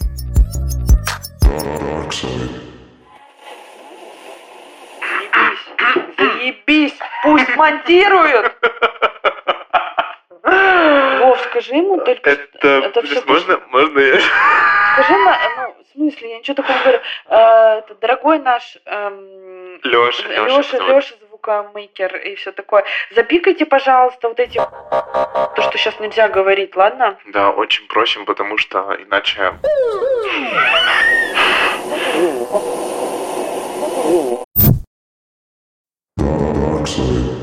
Заебись, 6.17 6.93
пусть 7.23 7.55
монтируют. 7.55 8.51
Вов, 11.21 11.39
скажи 11.49 11.75
ему 11.75 11.97
только... 12.01 12.29
Это, 12.29 12.67
это 12.67 13.01
все 13.03 13.23
можно, 13.25 13.59
можно 13.71 13.99
я... 13.99 14.19
Скажи, 14.93 15.13
ну, 15.13 15.31
смысле? 15.95 16.29
Я 16.31 16.39
ничего 16.39 16.55
такого 16.55 16.77
не 16.77 16.84
говорю. 16.84 16.99
Э, 17.27 17.81
дорогой 18.01 18.39
наш... 18.39 18.77
Эм, 18.86 19.79
Леша, 19.84 20.27
Леша, 20.27 20.77
Леша, 20.77 21.15
звукомейкер 21.27 22.15
и 22.17 22.36
все 22.36 22.51
такое. 22.51 22.86
Запикайте, 23.12 23.65
пожалуйста, 23.65 24.27
вот 24.29 24.39
эти... 24.39 24.58
То, 24.58 25.62
что 25.62 25.77
сейчас 25.77 25.99
нельзя 25.99 26.29
говорить, 26.29 26.75
ладно? 26.75 27.17
Да, 27.27 27.49
очень 27.49 27.88
просим, 27.88 28.25
потому 28.25 28.58
что 28.58 28.95
иначе... 28.99 29.53
Dark 36.86 37.34